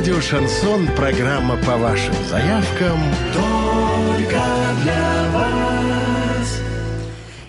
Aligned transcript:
Радио 0.00 0.18
«Шансон»– 0.18 0.86
программа 0.96 1.58
по 1.58 1.76
вашим 1.76 2.14
заявкам. 2.30 2.98
Только 3.34 4.42
для 4.82 5.30
вас. 5.34 6.62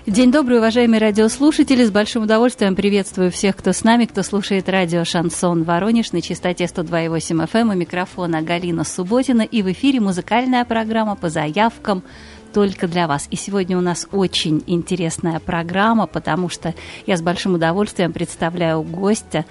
День 0.05 0.33
добрый, 0.33 0.57
уважаемые 0.57 0.99
радиослушатели. 0.99 1.85
С 1.85 1.91
большим 1.91 2.23
удовольствием 2.23 2.75
приветствую 2.75 3.31
всех, 3.31 3.55
кто 3.55 3.71
с 3.71 3.85
нами, 3.85 4.03
кто 4.03 4.21
слушает 4.21 4.67
радио 4.67 5.05
«Шансон 5.05 5.63
Воронеж» 5.63 6.11
на 6.11 6.21
частоте 6.21 6.65
102,8 6.65 7.49
FM. 7.49 7.71
У 7.71 7.73
микрофона 7.73 8.41
Галина 8.41 8.83
Субботина. 8.83 9.43
И 9.43 9.61
в 9.61 9.71
эфире 9.71 10.01
музыкальная 10.01 10.65
программа 10.65 11.15
по 11.15 11.29
заявкам 11.29 12.03
только 12.53 12.89
для 12.89 13.07
вас. 13.07 13.29
И 13.31 13.37
сегодня 13.37 13.77
у 13.77 13.81
нас 13.81 14.09
очень 14.11 14.61
интересная 14.67 15.39
программа, 15.39 16.05
потому 16.05 16.49
что 16.49 16.75
я 17.05 17.15
с 17.15 17.21
большим 17.21 17.53
удовольствием 17.53 18.11
представляю 18.11 18.81
гостя 18.81 19.45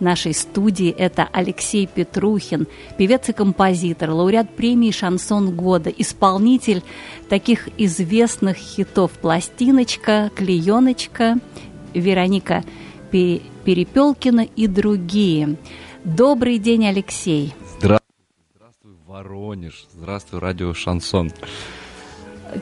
нашей 0.00 0.34
студии. 0.34 0.90
Это 0.90 1.28
Алексей 1.32 1.86
Петрухин, 1.86 2.66
певец 2.98 3.28
и 3.28 3.32
композитор, 3.32 4.10
лауреат 4.10 4.54
премии 4.54 4.90
«Шансон 4.90 5.54
года», 5.56 5.90
исполнитель 5.90 6.82
таких 7.28 7.68
известных 7.78 8.56
хитов 8.56 9.12
«Пластиночка», 9.12 10.30
«Клееночка», 10.34 11.38
«Вероника 11.94 12.64
Перепелкина» 13.10 14.46
и 14.56 14.66
другие. 14.66 15.56
Добрый 16.04 16.58
день, 16.58 16.86
Алексей. 16.86 17.54
Здравствуй, 17.78 18.08
здравствуй, 18.56 18.92
Воронеж. 19.06 19.86
Здравствуй, 19.92 20.40
радио 20.40 20.72
«Шансон». 20.74 21.30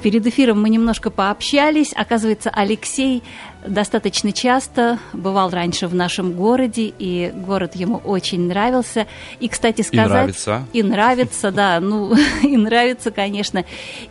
Перед 0.02 0.24
эфиром 0.24 0.62
мы 0.62 0.68
немножко 0.68 1.10
пообщались. 1.10 1.92
Оказывается, 1.92 2.50
Алексей 2.50 3.24
достаточно 3.66 4.32
часто 4.32 4.98
бывал 5.12 5.50
раньше 5.50 5.86
в 5.86 5.94
нашем 5.94 6.32
городе, 6.32 6.92
и 6.98 7.32
город 7.34 7.76
ему 7.76 7.96
очень 7.98 8.48
нравился. 8.48 9.06
И, 9.38 9.48
кстати 9.48 9.82
сказать... 9.82 10.06
И 10.06 10.10
нравится. 10.10 10.66
И 10.72 10.82
нравится, 10.82 11.50
да, 11.50 11.80
ну, 11.80 12.14
и 12.42 12.56
нравится, 12.56 13.10
конечно. 13.10 13.64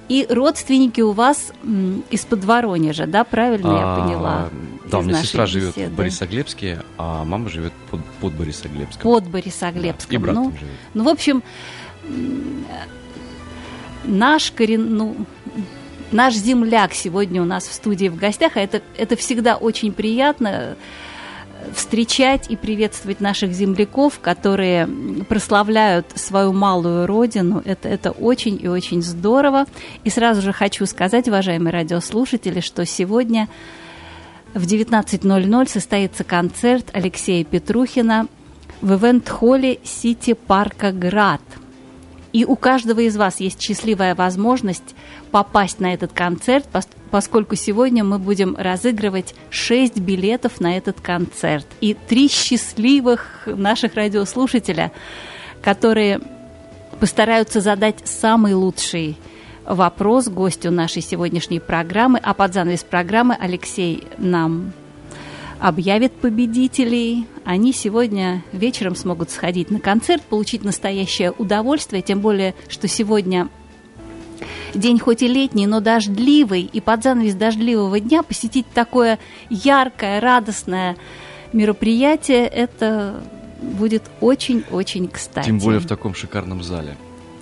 И 0.08 0.26
родственники 0.30 1.02
у 1.02 1.12
вас 1.12 1.52
из-под 2.10 2.44
Воронежа, 2.46 3.08
да, 3.08 3.24
правильно 3.24 3.70
а, 3.72 3.98
я 3.98 4.04
поняла? 4.04 4.50
Да, 4.90 5.00
у 5.00 5.02
меня 5.02 5.22
сестра 5.22 5.46
живет 5.46 5.76
в 5.76 5.96
Борисоглебске, 5.96 6.84
а 6.98 7.24
мама 7.24 7.50
живет 7.50 7.74
под, 7.92 8.04
под 8.22 8.34
Борисоглебском. 8.34 9.02
Под 9.02 9.28
Борисоглебском. 9.28 10.10
Да, 10.10 10.16
и 10.16 10.18
брат 10.18 10.36
ну, 10.36 10.44
там 10.46 10.58
живет. 10.58 10.74
Ну, 10.94 11.04
в 11.04 11.10
общем, 11.10 11.44
наш 14.06 14.52
корен, 14.52 14.96
ну, 14.96 15.16
наш 16.12 16.36
земляк 16.36 16.94
сегодня 16.94 17.42
у 17.42 17.46
нас 17.46 17.68
в 17.68 17.74
студии 17.74 18.08
в 18.08 18.16
гостях, 18.16 18.54
а 18.56 18.62
это, 18.62 18.82
это 18.98 19.16
всегда 19.16 19.56
очень 19.56 19.92
приятно 19.92 20.76
встречать 21.74 22.50
и 22.50 22.56
приветствовать 22.56 23.20
наших 23.20 23.52
земляков, 23.52 24.20
которые 24.20 24.88
прославляют 25.28 26.08
свою 26.16 26.54
малую 26.54 27.06
родину. 27.06 27.62
Это, 27.66 27.90
это 27.90 28.12
очень 28.12 28.60
и 28.62 28.68
очень 28.68 29.02
здорово. 29.02 29.66
И 30.04 30.10
сразу 30.10 30.42
же 30.42 30.54
хочу 30.54 30.86
сказать, 30.86 31.28
уважаемые 31.28 31.74
радиослушатели, 31.74 32.62
что 32.62 32.86
сегодня 32.86 33.48
в 34.54 34.66
19.00 34.66 35.70
состоится 35.70 36.24
концерт 36.24 36.88
Алексея 36.94 37.44
Петрухина 37.44 38.28
в 38.82 38.94
ивент-холле 38.94 39.80
Сити 39.84 40.34
Парка 40.34 40.92
Град– 40.92 41.42
и 42.32 42.46
у 42.46 42.56
каждого 42.56 43.00
из 43.00 43.18
вас 43.18 43.40
есть 43.40 43.62
счастливая 43.62 44.16
возможность 44.16 44.96
попасть 45.32 45.80
на 45.80 45.94
этот 45.94 46.14
концерт, 46.14 46.68
поскольку 47.12 47.56
сегодня 47.56 48.04
мы 48.04 48.20
будем 48.20 48.56
разыгрывать 48.56 49.34
6 49.50 49.98
билетов 50.00 50.60
на 50.60 50.78
этот 50.78 51.02
концерт. 51.02 51.66
И 51.82 51.94
три 51.94 52.30
счастливых 52.30 53.44
наших 53.48 53.96
радиослушателя, 53.96 54.92
которые 55.62 56.22
постараются 57.00 57.62
задать 57.62 58.08
самый 58.08 58.54
лучший 58.54 59.18
вопрос 59.66 60.28
гостю 60.28 60.72
нашей 60.72 61.02
сегодняшней 61.02 61.60
программы. 61.60 62.20
А 62.22 62.34
под 62.34 62.54
занавес 62.54 62.84
программы 62.84 63.38
Алексей 63.40 64.08
нам 64.18 64.74
объявит 65.60 66.14
победителей. 66.14 67.28
Они 67.44 67.74
сегодня 67.74 68.44
вечером 68.52 68.96
смогут 68.96 69.30
сходить 69.30 69.70
на 69.72 69.80
концерт, 69.80 70.24
получить 70.24 70.64
настоящее 70.64 71.32
удовольствие, 71.32 72.02
тем 72.02 72.22
более, 72.22 72.56
что 72.68 72.88
сегодня 72.88 73.50
день 74.74 75.00
хоть 75.00 75.22
и 75.22 75.28
летний, 75.28 75.68
но 75.68 75.80
дождливый, 75.80 76.62
и 76.62 76.80
под 76.80 77.04
занавес 77.04 77.36
дождливого 77.36 78.00
дня 78.00 78.24
посетить 78.24 78.66
такое 78.74 79.20
яркое, 79.50 80.20
радостное 80.22 80.96
мероприятие, 81.54 82.48
это 82.48 83.22
будет 83.62 84.04
очень-очень 84.22 85.08
кстати. 85.08 85.46
Тем 85.46 85.60
более 85.60 85.80
в 85.80 85.88
таком 85.88 86.14
шикарном 86.14 86.64
зале. 86.64 86.96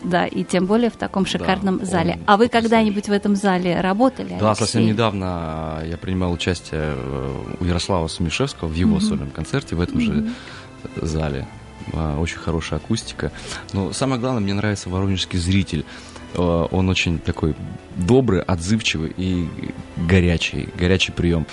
Да, 0.04 0.26
и 0.28 0.44
тем 0.44 0.66
более 0.68 0.90
в 0.90 0.96
таком 0.96 1.26
шикарном 1.26 1.80
Да, 1.80 1.86
зале. 1.86 2.14
он 2.14 2.20
А 2.28 2.38
вы 2.38 2.48
когда-нибудь 2.50 3.08
в 3.10 3.12
этом 3.12 3.36
зале 3.36 3.82
работали? 3.82 4.38
Да, 4.40 4.50
Алексей? 4.50 4.66
совсем 4.66 4.86
недавно 4.86 5.82
я 5.86 5.98
принимал 5.98 6.32
участие 6.32 6.82
э, 6.96 7.44
у 7.60 7.66
Ярослава 7.66 8.08
Сумишевского 8.08 8.68
в 8.68 8.74
его 8.76 8.98
Мгм. 8.98 9.02
сольном 9.02 9.30
концерте 9.32 9.76
в 9.76 9.82
этом 9.82 10.00
же 10.00 10.30
зале. 11.02 11.48
А, 11.94 12.20
Очень 12.20 12.38
хорошая 12.38 12.80
акустика. 12.80 13.32
Но 13.74 13.92
самое 13.94 14.20
главное, 14.22 14.42
мне 14.42 14.54
нравится 14.54 14.90
воронежский 14.90 15.40
зритель. 15.40 15.84
Э, 16.36 16.68
Он 16.72 16.90
очень 16.90 17.18
такой 17.20 17.56
добрый, 17.96 18.42
отзывчивый 18.42 19.14
и 19.18 19.48
горячий. 19.96 20.70
Горячий 20.78 21.12
прием. 21.12 21.46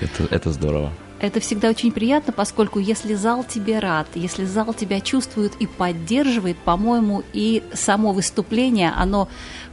Это, 0.00 0.32
это 0.34 0.52
здорово. 0.52 0.92
Это 1.20 1.38
всегда 1.40 1.68
очень 1.68 1.92
приятно, 1.92 2.32
поскольку 2.32 2.78
если 2.78 3.14
зал 3.14 3.44
тебе 3.44 3.78
рад, 3.78 4.06
если 4.14 4.44
зал 4.44 4.72
тебя 4.72 5.00
чувствует 5.00 5.52
и 5.60 5.66
поддерживает, 5.66 6.56
по-моему, 6.56 7.22
и 7.34 7.62
само 7.74 8.12
выступление, 8.12 8.92
оно 8.96 9.28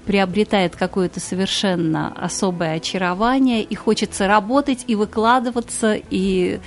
приобретает 0.06 0.76
какое-то 0.76 1.20
совершенно 1.20 2.14
особое 2.18 2.76
очарование, 2.76 3.64
и 3.64 3.76
хочется 3.76 4.28
работать, 4.28 4.86
и 4.88 4.96
выкладываться, 4.96 5.98
и 6.10 6.60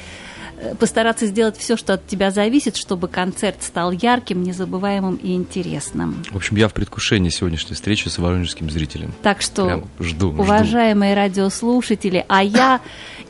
э, 0.59 0.75
постараться 0.77 1.27
сделать 1.27 1.57
все, 1.57 1.77
что 1.77 1.95
от 1.95 2.07
тебя 2.07 2.31
зависит, 2.31 2.77
чтобы 2.77 3.09
концерт 3.09 3.63
стал 3.63 3.93
ярким, 3.93 4.43
незабываемым 4.43 5.17
и 5.17 5.35
интересным. 5.35 6.23
В 6.31 6.37
общем, 6.37 6.57
я 6.57 6.69
в 6.69 6.75
предвкушении 6.75 7.31
сегодняшней 7.31 7.75
встречи 7.75 8.09
с 8.09 8.19
воронежским 8.19 8.71
зрителем. 8.71 9.13
Так 9.23 9.41
что 9.41 9.67
Прям 9.67 9.81
жду, 9.99 10.33
жду. 10.33 10.43
Уважаемые 10.43 11.15
радиослушатели, 11.15 12.25
а 12.29 12.43
я 12.45 12.81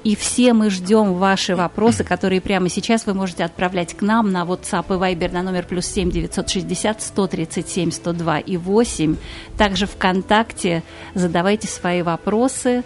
и 0.02 0.16
все 0.16 0.52
мы 0.54 0.70
ждем 0.70 1.14
ваши 1.14 1.54
вопросы, 1.54 2.04
которые 2.04 2.40
прямо 2.40 2.68
сейчас 2.68 3.06
вы 3.06 3.14
можете 3.14 3.44
отправлять 3.44 3.94
к 3.94 4.02
нам 4.02 4.32
на 4.32 4.44
WhatsApp 4.44 4.86
и 4.88 5.14
Viber 5.14 5.32
на 5.32 5.42
номер 5.42 5.64
плюс 5.64 5.86
7 5.86 6.10
960 6.10 7.02
137 7.02 7.90
102 7.90 8.38
и 8.38 8.56
8. 8.56 9.16
Также 9.58 9.86
ВКонтакте 9.86 10.82
задавайте 11.14 11.68
свои 11.68 12.02
вопросы. 12.02 12.82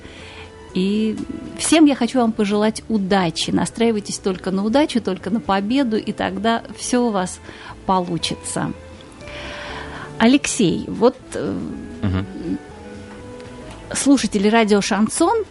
И 0.75 1.17
всем 1.57 1.85
я 1.85 1.95
хочу 1.95 2.19
вам 2.19 2.33
пожелать 2.33 2.83
удачи. 2.89 3.51
Настраивайтесь 3.51 4.19
только 4.19 4.51
на 4.51 4.65
удачу, 4.65 5.01
только 5.01 5.31
на 5.31 5.41
победу, 5.41 5.97
и 5.97 6.11
тогда 6.13 6.65
все 6.77 6.99
у 6.99 7.11
вас 7.11 7.39
получится. 7.87 8.73
Алексей, 10.19 10.85
вот 10.89 11.17
э, 11.35 11.59
Мгм. 12.03 12.27
слушатели 13.93 14.49
радио 14.49 14.81
«Шансон» 14.81 15.45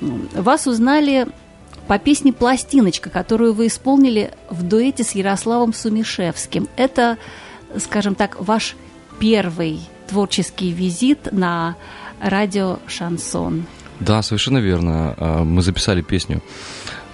вас 0.00 0.66
узнали 0.66 1.26
по 1.86 1.98
песне 1.98 2.32
«Пластиночка», 2.32 3.10
которую 3.10 3.54
вы 3.54 3.68
исполнили 3.68 4.32
в 4.50 4.62
дуэте 4.62 5.04
с 5.04 5.12
Ярославом 5.12 5.72
Сумишевским. 5.72 6.68
Это, 6.76 7.16
скажем 7.78 8.14
так, 8.14 8.36
ваш 8.40 8.76
первый 9.18 9.80
творческий 10.08 10.72
визит 10.72 11.32
на 11.32 11.76
радио 12.20 12.78
«Шансон». 12.86 13.66
Да, 14.00 14.22
совершенно 14.22 14.58
верно. 14.58 15.14
А, 15.16 15.44
Мы 15.44 15.62
записали 15.62 16.02
песню 16.02 16.42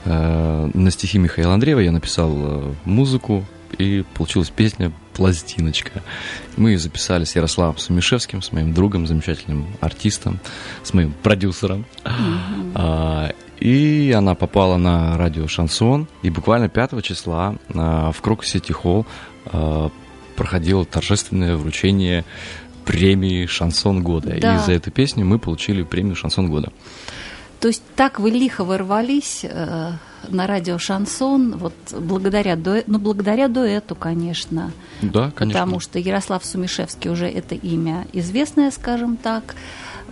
э, 0.04 0.71
на 0.75 0.91
стихи 0.91 1.19
Михаила 1.19 1.54
Андреева. 1.54 1.81
Я 1.81 1.92
написал 1.92 2.32
э, 2.34 2.75
музыку, 2.84 3.44
и 3.78 4.05
получилась 4.15 4.50
песня 4.50 4.92
«Пластиночка». 5.15 6.03
Мы 6.57 6.71
ее 6.71 6.78
записали 6.78 7.24
с 7.24 7.36
Ярославом 7.36 7.78
Сумишевским, 7.78 8.42
с 8.42 8.53
моим 8.53 8.72
другом, 8.72 9.07
замечательным 9.07 9.66
артистом, 9.80 10.41
с 10.83 10.95
моим 10.95 11.13
продюсером. 11.22 11.84
А, 12.74 13.30
И 13.60 14.13
она 14.16 14.34
попала 14.34 14.77
на 14.77 15.16
радио 15.16 15.47
«Шансон». 15.47 16.09
И 16.22 16.30
буквально 16.30 16.69
5 16.69 17.03
числа 17.03 17.57
а, 17.74 18.10
в 18.13 18.21
Крокус 18.21 18.48
Сити 18.48 18.72
Холл 18.72 19.07
а, 19.47 19.91
проходило 20.36 20.84
торжественное 20.84 21.57
вручение 21.57 22.24
премии 22.84 23.47
«Шансон 23.47 24.03
года». 24.03 24.36
Да. 24.41 24.57
И 24.57 24.59
за 24.59 24.72
эту 24.72 24.91
песню 24.91 25.24
мы 25.24 25.39
получили 25.39 25.83
премию 25.83 26.16
«Шансон 26.16 26.51
года». 26.51 26.72
То 27.62 27.68
есть 27.68 27.84
так 27.94 28.18
вы 28.18 28.30
лихо 28.30 28.64
ворвались 28.64 29.44
э, 29.44 29.92
на 30.28 30.47
радио 30.48 30.78
«Шансон», 30.78 31.56
вот 31.59 31.74
благодаря, 31.97 32.54
дуэ- 32.54 32.82
ну, 32.88 32.98
благодаря 32.98 33.47
дуэту, 33.47 33.94
конечно. 33.94 34.72
Да, 35.00 35.30
конечно. 35.30 35.60
Потому 35.60 35.78
что 35.78 36.00
Ярослав 36.00 36.44
Сумишевский 36.44 37.09
уже 37.09 37.28
это 37.28 37.54
имя 37.54 38.04
известное, 38.12 38.72
скажем 38.72 39.16
так. 39.16 39.54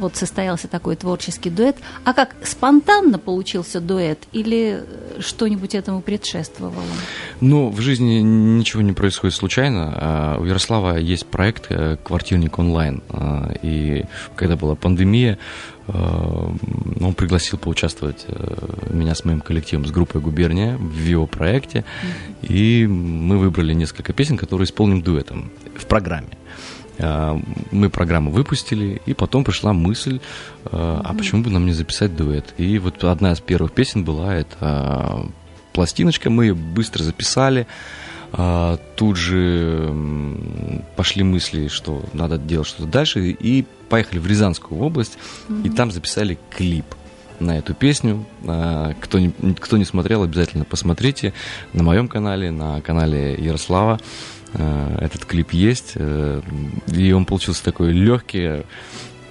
вот 0.01 0.17
состоялся 0.17 0.67
такой 0.67 0.97
творческий 0.97 1.51
дуэт. 1.51 1.77
А 2.05 2.13
как 2.13 2.35
спонтанно 2.43 3.19
получился 3.19 3.81
дуэт 3.81 4.19
или 4.33 4.85
что-нибудь 5.21 5.75
этому 5.75 6.01
предшествовало? 6.01 6.83
Ну, 7.41 7.71
в 7.71 7.81
жизни 7.81 8.21
ничего 8.21 8.83
не 8.83 8.93
происходит 8.93 9.37
случайно. 9.37 9.93
А 9.95 10.39
у 10.41 10.45
Ярослава 10.45 10.97
есть 10.97 11.27
проект 11.27 11.67
э, 11.69 11.97
«Квартирник 12.03 12.59
онлайн». 12.59 13.03
А, 13.11 13.53
и 13.63 14.05
когда 14.35 14.57
была 14.57 14.75
пандемия, 14.75 15.35
э, 15.35 15.80
он 15.93 17.15
пригласил 17.15 17.59
поучаствовать 17.59 18.25
э, 18.29 18.93
меня 18.93 19.15
с 19.15 19.25
моим 19.25 19.41
коллективом, 19.41 19.87
с 19.87 19.91
группой 19.91 20.21
«Губерния» 20.21 20.77
в 20.77 21.05
его 21.05 21.27
проекте. 21.27 21.85
И 22.43 22.87
мы 22.87 23.39
выбрали 23.39 23.75
несколько 23.75 24.13
песен, 24.13 24.37
которые 24.37 24.67
исполним 24.67 25.03
дуэтом 25.03 25.51
в 25.77 25.87
программе. 25.87 26.37
А, 26.99 27.41
мы 27.71 27.91
программу 27.91 28.31
выпустили, 28.31 29.01
и 29.07 29.15
потом 29.15 29.45
пришла 29.45 29.73
мысль, 29.73 30.21
а 30.71 31.15
почему 31.17 31.43
бы 31.43 31.51
нам 31.51 31.67
не 31.67 31.73
записать 31.73 32.15
дуэт? 32.15 32.55
И 32.59 32.79
вот 32.79 33.03
одна 33.05 33.33
из 33.33 33.41
первых 33.41 33.73
песен 33.73 34.05
была 34.05 34.35
это 34.35 35.27
пластиночка, 35.73 36.31
мы 36.31 36.47
ее 36.47 36.55
быстро 36.55 37.03
записали. 37.03 37.67
А, 38.33 38.79
тут 38.97 39.17
же 39.17 39.93
пошли 40.97 41.23
мысли, 41.23 41.69
что 41.69 42.05
надо 42.13 42.39
делать 42.39 42.69
что-то 42.69 42.89
дальше, 42.89 43.31
и 43.31 43.65
поехали 43.89 44.19
в 44.19 44.27
Рязанскую 44.27 44.81
область, 44.81 45.19
mm-hmm. 45.49 45.67
и 45.67 45.71
там 45.71 45.91
записали 45.91 46.39
клип 46.51 46.87
на 47.41 47.59
эту 47.59 47.75
песню. 47.75 48.25
А, 48.47 48.95
кто 49.01 49.19
не, 49.19 49.33
кто 49.59 49.77
не 49.77 49.85
смотрел, 49.85 50.23
обязательно 50.23 50.65
посмотрите 50.65 51.33
на 51.73 51.83
моем 51.83 52.09
канале, 52.09 52.51
на 52.51 52.81
канале 52.81 53.35
Ярослава. 53.35 53.99
А, 54.55 54.99
этот 55.01 55.25
клип 55.25 55.53
есть, 55.53 55.93
э, 55.95 56.43
и 56.89 57.13
он 57.13 57.25
получился 57.25 57.65
такой 57.65 57.93
легкий, 57.93 58.65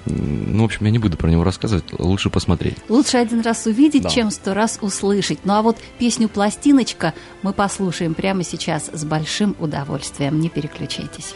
ну, 0.10 0.64
в 0.64 0.66
общем, 0.66 0.86
я 0.86 0.92
не 0.92 1.00
буду 1.00 1.18
про 1.18 1.30
него 1.30 1.44
рассказывать, 1.44 1.86
лучше 1.98 2.30
посмотреть. 2.30 2.78
Лучше 2.90 3.18
один 3.18 3.42
раз 3.42 3.66
увидеть, 3.66 4.04
да. 4.04 4.10
чем 4.10 4.32
сто 4.32 4.54
раз 4.54 4.80
услышать. 4.82 5.40
Ну 5.44 5.54
а 5.54 5.62
вот 5.62 5.78
песню 5.98 6.28
«Пластиночка» 6.28 7.14
мы 7.42 7.54
послушаем 7.54 8.14
прямо 8.14 8.44
сейчас 8.44 8.90
с 8.92 9.04
большим 9.06 9.56
удовольствием. 9.60 10.40
Не 10.40 10.50
переключайтесь. 10.50 11.36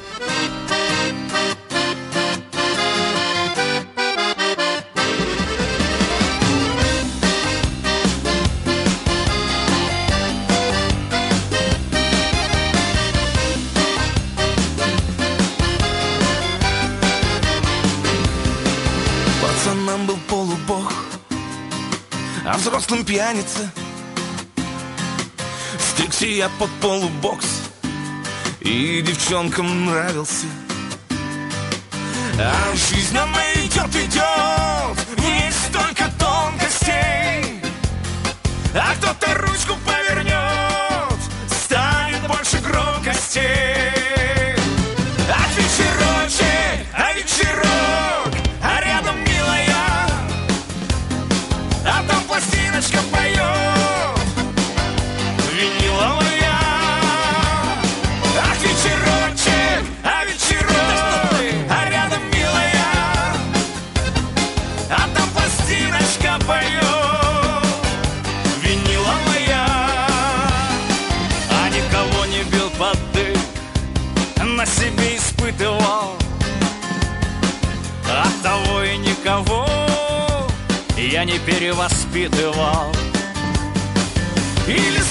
Взрослым 22.63 23.03
пьяница. 23.03 23.69
Стригся 25.77 26.25
я 26.25 26.49
под 26.59 26.69
полубокс 26.81 27.45
И 28.61 29.01
девчонкам 29.01 29.85
нравился. 29.85 30.45
А 32.39 32.73
жизнь 32.73 33.17
она 33.17 33.43
идет, 33.55 33.93
идет 33.95 34.97
В 35.09 35.21
ней 35.21 35.51
столько 35.51 36.09
тонкостей. 36.17 37.61
А 38.73 38.95
кто-то 38.95 39.33
ручку 39.39 39.75
повернет 39.85 41.19
Станет 41.47 42.25
больше 42.27 42.59
громкостей 42.59 43.82
не 81.25 81.39
перевоспитывал. 81.39 82.91
И 84.67 85.02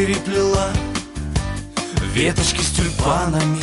переплела 0.00 0.72
Веточки 2.14 2.62
с 2.62 2.70
тюльпанами 2.70 3.60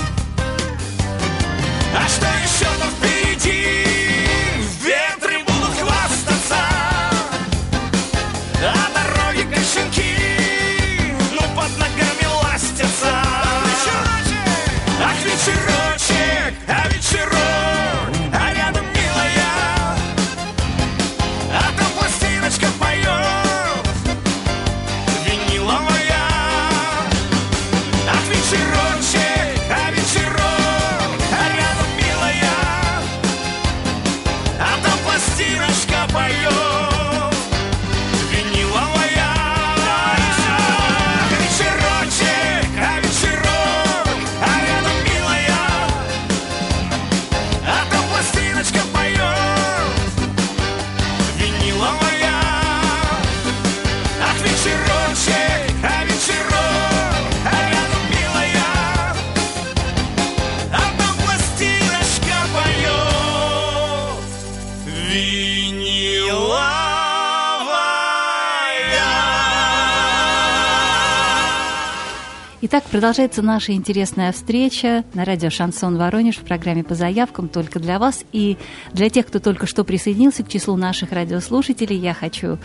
продолжается 72.97 73.43
наша 73.43 73.73
интересная 73.73 74.31
встреча 74.31 75.03
на 75.13 75.23
радио 75.23 75.51
«Шансон 75.51 75.97
Воронеж» 75.97 76.37
в 76.37 76.41
программе 76.41 76.83
«По 76.83 76.95
заявкам» 76.95 77.47
только 77.47 77.79
для 77.79 77.99
вас. 77.99 78.25
И 78.31 78.57
для 78.91 79.11
тех, 79.11 79.27
кто 79.27 79.37
только 79.37 79.67
что 79.67 79.83
присоединился 79.83 80.43
к 80.43 80.49
числу 80.49 80.75
наших 80.77 81.11
радиослушателей, 81.11 81.95
я 81.95 82.15
хочу 82.15 82.57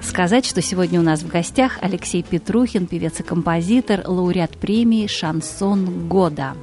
сказать, 0.00 0.46
что 0.46 0.62
сегодня 0.62 0.98
у 0.98 1.02
нас 1.02 1.20
в 1.20 1.28
гостях 1.28 1.76
Алексей 1.82 2.22
Петрухин, 2.22 2.86
певец 2.86 3.20
и 3.20 3.22
композитор, 3.22 4.00
лауреат 4.06 4.56
премии 4.56 5.06
«Шансон 5.06 6.08
года». 6.08 6.54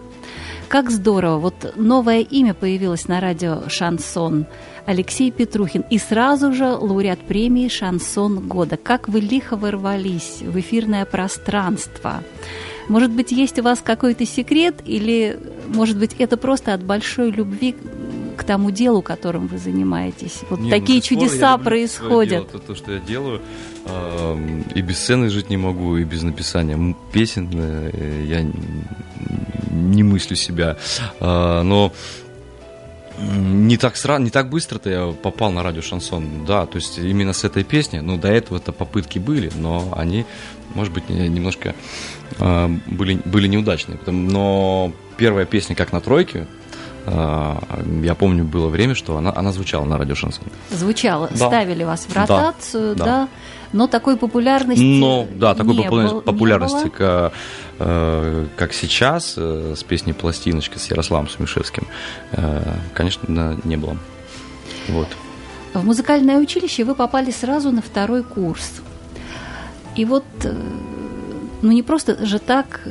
Как 0.68 0.90
здорово! 0.90 1.38
Вот 1.38 1.74
новое 1.76 2.22
имя 2.22 2.56
появилось 2.56 3.08
на 3.08 3.20
радио 3.20 3.70
«Шансон». 3.70 4.48
Алексей 4.88 5.30
Петрухин. 5.30 5.86
И 5.92 6.00
сразу 6.00 6.52
же 6.52 6.66
лауреат 6.66 7.20
премии 7.20 7.68
«Шансон 7.68 8.48
года». 8.48 8.76
Как 8.76 9.08
вы 9.08 9.20
лихо 9.20 9.56
ворвались 9.56 10.42
в 10.42 10.60
эфирное 10.60 11.06
пространство. 11.06 12.24
Может 12.90 13.12
быть, 13.12 13.32
есть 13.32 13.60
у 13.60 13.64
вас 13.64 13.82
какой-то 13.84 14.26
секрет, 14.26 14.76
или, 14.86 15.40
может 15.68 15.98
быть, 15.98 16.16
это 16.18 16.38
просто 16.38 16.74
от 16.74 16.84
большой 16.84 17.32
любви 17.32 17.76
к 18.38 18.44
тому 18.44 18.72
делу, 18.72 19.02
которым 19.02 19.48
вы 19.48 19.58
занимаетесь. 19.58 20.42
Вот 20.50 20.60
Не, 20.60 20.70
такие 20.70 21.00
ну, 21.00 21.02
бесспорно, 21.02 21.24
я 21.24 21.30
чудеса 21.30 21.58
происходят. 21.58 22.30
дело, 22.30 22.46
то, 22.46 22.60
то, 22.60 22.76
что 22.76 22.92
я 22.94 23.00
делаю. 23.00 23.42
Эм, 23.86 24.64
И 24.76 24.82
без 24.82 25.00
сцены 25.00 25.30
жить 25.30 25.50
не 25.50 25.58
могу, 25.58 25.98
и 25.98 26.04
без 26.04 26.22
написания 26.24 26.96
песен 27.12 27.50
э, 27.54 28.26
я 28.28 28.46
не 29.72 30.04
мыслю 30.04 30.36
себя. 30.36 30.78
А, 31.20 31.64
Но 31.64 31.92
не 33.20 33.78
так 33.78 33.96
сразу, 33.98 34.24
не 34.24 34.30
так 34.30 34.50
быстро-то 34.50 34.90
я 34.90 35.12
попал 35.12 35.52
на 35.52 35.64
радио 35.64 35.82
Шансон. 35.82 36.46
Да, 36.46 36.66
то 36.66 36.78
есть 36.78 36.98
именно 37.00 37.34
с 37.34 37.44
этой 37.44 37.64
песни. 37.64 38.00
Ну, 38.00 38.18
до 38.18 38.28
этого-то 38.30 38.72
попытки 38.72 39.20
были, 39.20 39.52
но 39.56 39.94
они, 39.96 40.26
может 40.76 40.94
быть, 40.94 41.10
не- 41.10 41.28
немножко 41.28 41.74
э, 42.40 42.68
были, 42.88 43.20
были 43.26 43.48
неудачные. 43.48 43.98
Но 44.06 44.92
первая 45.18 45.46
песня 45.46 45.76
«Как 45.76 45.92
на 45.94 46.00
тройке», 46.02 46.48
э, 47.06 47.56
я 48.04 48.16
помню, 48.16 48.44
было 48.44 48.68
время, 48.68 48.94
что 48.96 49.18
она, 49.18 49.34
она 49.36 49.52
звучала 49.52 49.86
на 49.86 49.98
радио 49.98 50.16
Шансон. 50.16 50.46
Звучало, 50.70 51.30
Да. 51.32 51.48
ставили 51.48 51.84
вас 51.84 52.06
в 52.08 52.14
Да, 52.14 52.22
ротацию, 52.22 52.96
да, 52.96 53.06
да. 53.06 53.28
Но 53.74 53.88
такой 53.88 54.18
популярности 54.18 54.82
Но, 54.84 55.28
да, 55.36 55.54
такой 55.56 55.76
не 55.76 55.84
популярности, 55.84 56.14
было- 56.14 56.22
не 56.22 56.26
популярности, 56.26 56.84
было. 56.84 56.90
ка- 56.92 57.32
э, 57.80 58.46
как 58.56 58.74
сейчас, 58.74 59.34
э, 59.38 59.74
с 59.78 59.84
песней 59.84 60.14
«Пластиночка» 60.14 60.80
с 60.80 60.90
Ярославом 60.90 61.28
Сумишевским, 61.30 61.88
э, 62.32 62.62
конечно, 62.94 63.58
не 63.64 63.76
было. 63.78 63.98
Вот. 64.90 65.08
В 65.74 65.86
музыкальное 65.86 66.38
училище 66.38 66.84
вы 66.86 66.96
попали 66.96 67.32
сразу 67.32 67.72
на 67.72 67.82
второй 67.82 68.24
курс. 68.24 68.72
И 69.96 70.06
вот, 70.06 70.24
ну 71.62 71.72
не 71.72 71.84
просто 71.84 72.26
же 72.26 72.40
так 72.40 72.82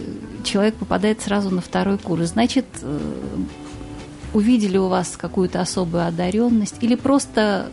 человек 0.44 0.74
попадает 0.74 1.20
сразу 1.22 1.50
на 1.50 1.60
второй 1.60 1.98
курс. 1.98 2.28
Значит, 2.30 2.66
увидели 4.34 4.76
у 4.76 4.88
вас 4.88 5.16
какую-то 5.16 5.60
особую 5.60 6.06
одаренность 6.06 6.76
или 6.80 6.94
просто 6.94 7.66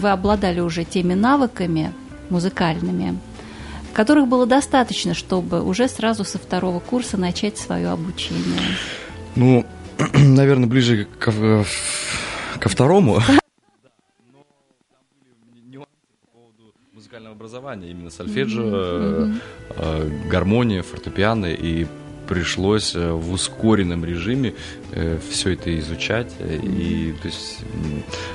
вы 0.00 0.10
обладали 0.10 0.60
уже 0.60 0.84
теми 0.84 1.14
навыками 1.14 1.92
музыкальными, 2.32 3.18
которых 3.92 4.26
было 4.26 4.46
достаточно, 4.46 5.14
чтобы 5.14 5.62
уже 5.62 5.86
сразу 5.88 6.24
со 6.24 6.38
второго 6.38 6.80
курса 6.80 7.16
начать 7.16 7.58
свое 7.58 7.90
обучение. 7.90 8.60
Ну, 9.36 9.64
наверное, 10.14 10.66
ближе 10.66 11.06
ко, 11.18 11.30
э, 11.30 11.64
ко 12.58 12.68
второму. 12.68 13.20
музыкального 17.12 17.34
образования, 17.34 17.90
именно 17.90 18.08
сольфеджио, 18.08 19.28
э, 19.76 20.10
гармония, 20.30 20.82
фортепиано, 20.82 21.46
и 21.46 21.86
пришлось 22.28 22.94
э, 22.94 23.12
в 23.12 23.32
ускоренном 23.32 24.04
режиме 24.04 24.54
все 25.30 25.54
это 25.54 25.78
изучать. 25.78 26.30
э, 26.38 26.56
И 26.62 27.14
то 27.22 27.28
есть 27.28 27.58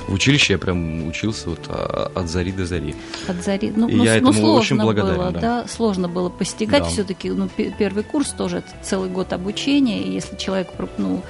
в 0.07 0.13
училище 0.13 0.53
я 0.53 0.59
прям 0.59 1.07
учился 1.07 1.49
вот 1.49 1.59
а, 1.69 2.11
от 2.15 2.29
зари 2.29 2.51
до 2.51 2.65
зари. 2.65 2.95
От 3.27 3.43
зари. 3.43 3.71
Ну, 3.75 3.87
И 3.87 3.95
ну, 3.95 4.03
я 4.03 4.13
ну, 4.13 4.17
этому 4.29 4.33
сложно 4.33 4.85
очень 4.85 4.93
благодарен, 4.93 5.17
было, 5.17 5.31
да. 5.31 5.39
да. 5.39 5.67
сложно 5.67 6.07
было 6.07 6.29
постигать. 6.29 6.83
Да. 6.83 6.89
Все-таки 6.89 7.29
ну, 7.29 7.47
пе- 7.47 7.73
первый 7.77 8.03
курс 8.03 8.29
тоже 8.29 8.57
это 8.57 8.69
целый 8.81 9.09
год 9.09 9.33
обучения, 9.33 10.01
и 10.01 10.11
если 10.11 10.35
человек 10.35 10.69
ну, 10.97 11.23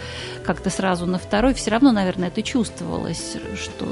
как-то 0.46 0.70
сразу 0.70 1.06
на 1.06 1.18
второй, 1.20 1.54
все 1.54 1.72
равно, 1.72 1.92
наверное, 1.92 2.30
это 2.30 2.42
чувствовалось, 2.42 3.38
что 3.56 3.86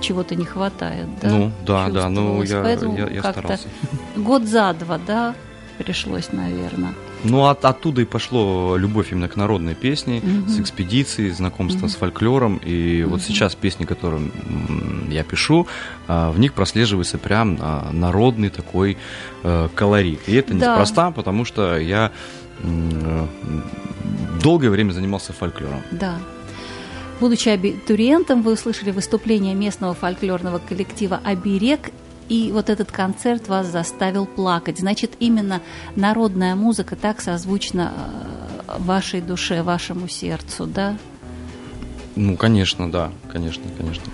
чего-то 0.00 0.34
не 0.34 0.44
хватает. 0.44 1.06
Да? 1.22 1.28
Ну, 1.28 1.52
да, 1.66 1.88
да, 1.88 2.08
ну 2.08 2.42
я, 2.42 2.62
Поэтому 2.62 2.96
я, 2.96 3.08
я 3.08 3.20
старался. 3.20 3.68
Год 4.16 4.44
за 4.44 4.72
два, 4.74 4.98
да, 4.98 5.34
пришлось, 5.78 6.32
наверное. 6.32 6.94
Ну, 7.24 7.46
от, 7.46 7.64
оттуда 7.64 8.02
и 8.02 8.04
пошло 8.04 8.76
любовь 8.76 9.10
именно 9.12 9.28
к 9.28 9.36
народной 9.36 9.74
песне, 9.74 10.20
Мгм. 10.22 10.48
с 10.48 10.60
экспедицией, 10.60 11.30
знакомство 11.30 11.80
Мгм. 11.86 11.88
с 11.88 11.96
фольклором. 11.96 12.56
И 12.64 13.02
вот 13.04 13.20
Мгм. 13.20 13.20
сейчас 13.26 13.54
песни, 13.54 13.84
которые 13.84 14.30
я 15.10 15.24
пишу, 15.24 15.66
а, 16.08 16.30
в 16.30 16.38
них 16.38 16.52
прослеживается 16.52 17.18
прям 17.18 17.58
а, 17.60 17.90
народный 17.92 18.50
такой 18.50 18.96
э, 19.42 19.68
колорит. 19.74 20.20
И 20.28 20.34
это 20.34 20.54
Да. 20.54 20.72
неспроста, 20.72 21.10
потому 21.12 21.44
что 21.44 21.78
я 21.78 22.10
долгое 24.42 24.70
время 24.70 24.92
занимался 24.92 25.32
фольклором. 25.32 25.82
Да. 25.90 26.18
Будучи 27.20 27.48
абитуриентом, 27.48 28.42
вы 28.42 28.52
услышали 28.52 28.90
выступление 28.90 29.54
местного 29.54 29.94
фольклорного 29.94 30.58
коллектива 30.58 31.20
«Оберег», 31.24 31.90
и 32.28 32.50
вот 32.52 32.70
этот 32.70 32.90
концерт 32.90 33.48
вас 33.48 33.66
заставил 33.66 34.26
плакать. 34.26 34.78
Значит, 34.78 35.12
именно 35.20 35.60
народная 35.94 36.54
музыка 36.54 36.96
так 36.96 37.20
созвучна 37.20 37.92
э, 38.68 38.76
вашей 38.78 39.20
душе, 39.20 39.62
вашему 39.62 40.08
сердцу, 40.08 40.66
да? 40.66 40.96
Ну, 42.16 42.36
конечно, 42.36 42.90
да, 42.90 43.12
конечно, 43.30 43.62
конечно. 43.76 44.04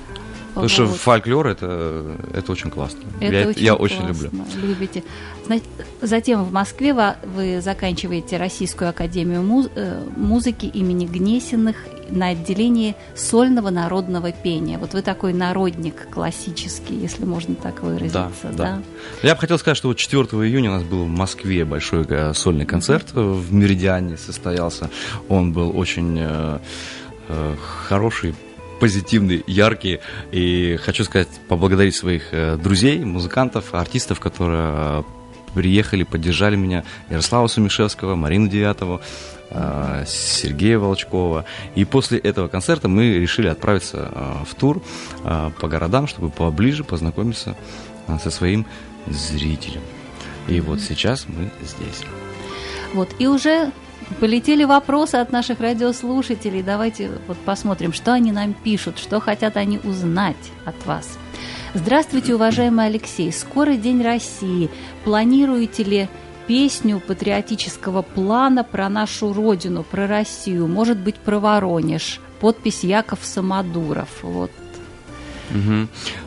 Потому 0.48 0.68
что 0.68 0.84
Вот. 0.84 0.96
фольклор 0.98 1.46
это, 1.46 2.14
это 2.34 2.52
очень 2.52 2.70
классно. 2.70 3.00
Это 3.20 3.34
я, 3.34 3.48
очень 3.48 3.64
я 3.64 3.74
очень 3.74 3.96
классно. 4.04 4.24
люблю. 4.24 4.44
Любите. 4.68 5.02
Знаете, 5.46 5.64
затем 6.02 6.44
в 6.44 6.52
Москве 6.52 6.92
вы 6.92 7.60
заканчиваете 7.62 8.36
Российскую 8.36 8.90
академию 8.90 9.42
муз- 9.42 9.70
э, 9.74 10.06
музыки 10.14 10.66
имени 10.66 11.06
Гнесиных 11.06 11.76
на 12.12 12.28
отделении 12.28 12.94
сольного 13.14 13.70
народного 13.70 14.32
пения. 14.32 14.78
Вот 14.78 14.92
вы 14.92 15.02
такой 15.02 15.32
народник 15.32 16.08
классический, 16.10 16.94
если 16.94 17.24
можно 17.24 17.54
так 17.54 17.82
выразиться. 17.82 18.30
Да, 18.42 18.52
да. 18.52 18.82
Я 19.22 19.34
бы 19.34 19.40
хотел 19.40 19.58
сказать, 19.58 19.76
что 19.76 19.88
вот 19.88 19.96
4 19.96 20.22
июня 20.22 20.70
у 20.70 20.74
нас 20.74 20.84
был 20.84 21.04
в 21.04 21.08
Москве 21.08 21.64
большой 21.64 22.04
э, 22.08 22.34
сольный 22.34 22.66
концерт 22.66 23.08
э, 23.14 23.20
в 23.20 23.52
Меридиане 23.52 24.16
состоялся. 24.16 24.90
Он 25.28 25.52
был 25.52 25.76
очень 25.76 26.18
э, 26.20 26.58
э, 27.28 27.56
хороший, 27.88 28.34
позитивный, 28.80 29.42
яркий. 29.46 30.00
И 30.32 30.76
хочу 30.82 31.04
сказать, 31.04 31.28
поблагодарить 31.48 31.94
своих 31.94 32.34
друзей, 32.60 33.04
музыкантов, 33.04 33.74
артистов, 33.74 34.18
которые 34.18 35.04
приехали, 35.54 36.02
поддержали 36.04 36.56
меня. 36.56 36.84
Ярослава 37.10 37.46
Сумишевского, 37.46 38.14
Марину 38.14 38.48
Девятову, 38.48 39.00
э, 39.50 40.04
Сергея 40.06 40.78
Волчкова. 40.78 41.44
И 41.74 41.84
после 41.84 42.18
этого 42.18 42.48
концерта 42.48 42.88
мы 42.88 43.18
решили 43.18 43.48
отправиться 43.48 44.10
э, 44.10 44.44
в 44.44 44.54
тур 44.54 44.82
э, 45.24 45.50
по 45.60 45.68
городам, 45.68 46.06
чтобы 46.06 46.30
поближе 46.30 46.84
познакомиться 46.84 47.56
со 48.20 48.30
своим 48.30 48.66
зрителем. 49.06 49.82
И 50.48 50.60
вот 50.60 50.80
сейчас 50.80 51.26
мы 51.28 51.50
здесь. 51.62 52.04
Вот, 52.94 53.08
и 53.18 53.26
уже 53.26 53.70
полетели 54.20 54.64
вопросы 54.64 55.16
от 55.16 55.32
наших 55.32 55.60
радиослушателей. 55.60 56.62
Давайте 56.62 57.10
вот 57.26 57.38
посмотрим, 57.38 57.92
что 57.92 58.12
они 58.12 58.32
нам 58.32 58.52
пишут, 58.52 58.98
что 58.98 59.20
хотят 59.20 59.56
они 59.56 59.78
узнать 59.78 60.36
от 60.64 60.86
вас. 60.86 61.18
Здравствуйте, 61.74 62.34
уважаемый 62.34 62.84
Алексей. 62.84 63.32
Скоро 63.32 63.76
День 63.76 64.02
России. 64.02 64.68
Планируете 65.04 65.82
ли 65.84 66.08
песню 66.46 67.00
патриотического 67.00 68.02
плана 68.02 68.62
про 68.62 68.90
нашу 68.90 69.32
родину, 69.32 69.82
про 69.82 70.06
Россию? 70.06 70.66
Может 70.66 70.98
быть, 70.98 71.16
про 71.16 71.40
Воронеж? 71.40 72.20
Подпись 72.40 72.84
Яков 72.84 73.20
Самодуров. 73.22 74.10
Вот. 74.22 74.50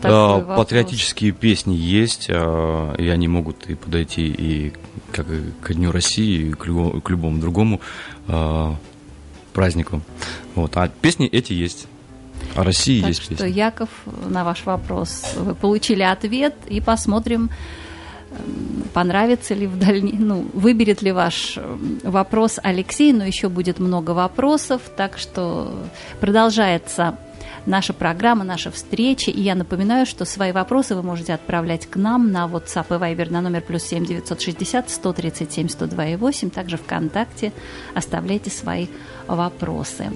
Такой 0.01 0.41
А. 0.41 0.55
Патриотические 0.57 1.31
песни 1.31 1.75
есть, 1.75 2.25
а, 2.29 2.95
и 2.95 3.07
они 3.07 3.27
могут 3.27 3.69
и 3.69 3.75
подойти 3.75 4.27
и 4.27 4.73
как 5.11 5.29
и 5.29 5.51
к 5.61 5.73
Дню 5.73 5.91
России, 5.91 6.49
и 6.49 6.51
к 6.53 6.65
любому, 6.65 7.01
к 7.01 7.09
любому 7.11 7.39
другому 7.39 7.81
а, 8.27 8.75
празднику. 9.53 10.01
Вот. 10.55 10.75
А 10.75 10.87
песни 10.87 11.27
эти 11.27 11.53
есть. 11.53 11.87
О 12.55 12.63
России 12.63 13.01
Так 13.01 13.09
есть 13.09 13.21
что, 13.21 13.35
песни. 13.35 13.47
Яков, 13.47 13.89
на 14.27 14.43
ваш 14.43 14.65
вопрос 14.65 15.23
вы 15.35 15.55
получили 15.55 16.03
ответ 16.03 16.55
и 16.67 16.79
посмотрим, 16.79 17.49
эм, 18.31 18.83
понравится 18.93 19.53
ли 19.53 19.67
в 19.67 19.77
дальнейшем, 19.77 20.27
ну, 20.27 20.45
выберет 20.53 21.01
ли 21.01 21.11
ваш 21.11 21.57
эм, 21.57 21.99
вопрос 22.03 22.59
Алексей, 22.63 23.11
но 23.11 23.25
еще 23.25 23.49
будет 23.49 23.79
много 23.79 24.11
вопросов, 24.11 24.81
так 24.95 25.17
что 25.17 25.73
продолжается 26.19 27.17
наша 27.65 27.93
программа, 27.93 28.43
наша 28.43 28.71
встреча. 28.71 29.31
И 29.31 29.41
я 29.41 29.55
напоминаю, 29.55 30.05
что 30.05 30.25
свои 30.25 30.51
вопросы 30.51 30.95
вы 30.95 31.03
можете 31.03 31.33
отправлять 31.33 31.87
к 31.87 31.95
нам 31.95 32.31
на 32.31 32.45
WhatsApp 32.45 32.85
и 32.89 32.93
Viber 32.93 33.31
на 33.31 33.41
номер 33.41 33.61
плюс 33.61 33.83
7 33.83 34.05
960 34.05 34.89
137 34.89 35.69
102 35.69 36.05
и 36.07 36.15
8. 36.15 36.49
Также 36.49 36.77
ВКонтакте 36.77 37.51
оставляйте 37.93 38.49
свои 38.49 38.87
вопросы. 39.27 40.11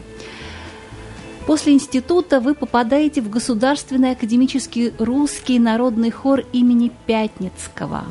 После 1.50 1.74
института 1.74 2.40
вы 2.42 2.54
попадаете 2.54 3.22
в 3.24 3.30
Государственный 3.32 4.12
академический 4.12 4.94
русский 5.00 5.58
народный 5.58 6.12
хор 6.12 6.42
имени 6.54 6.92
Пятницкого. 7.08 8.04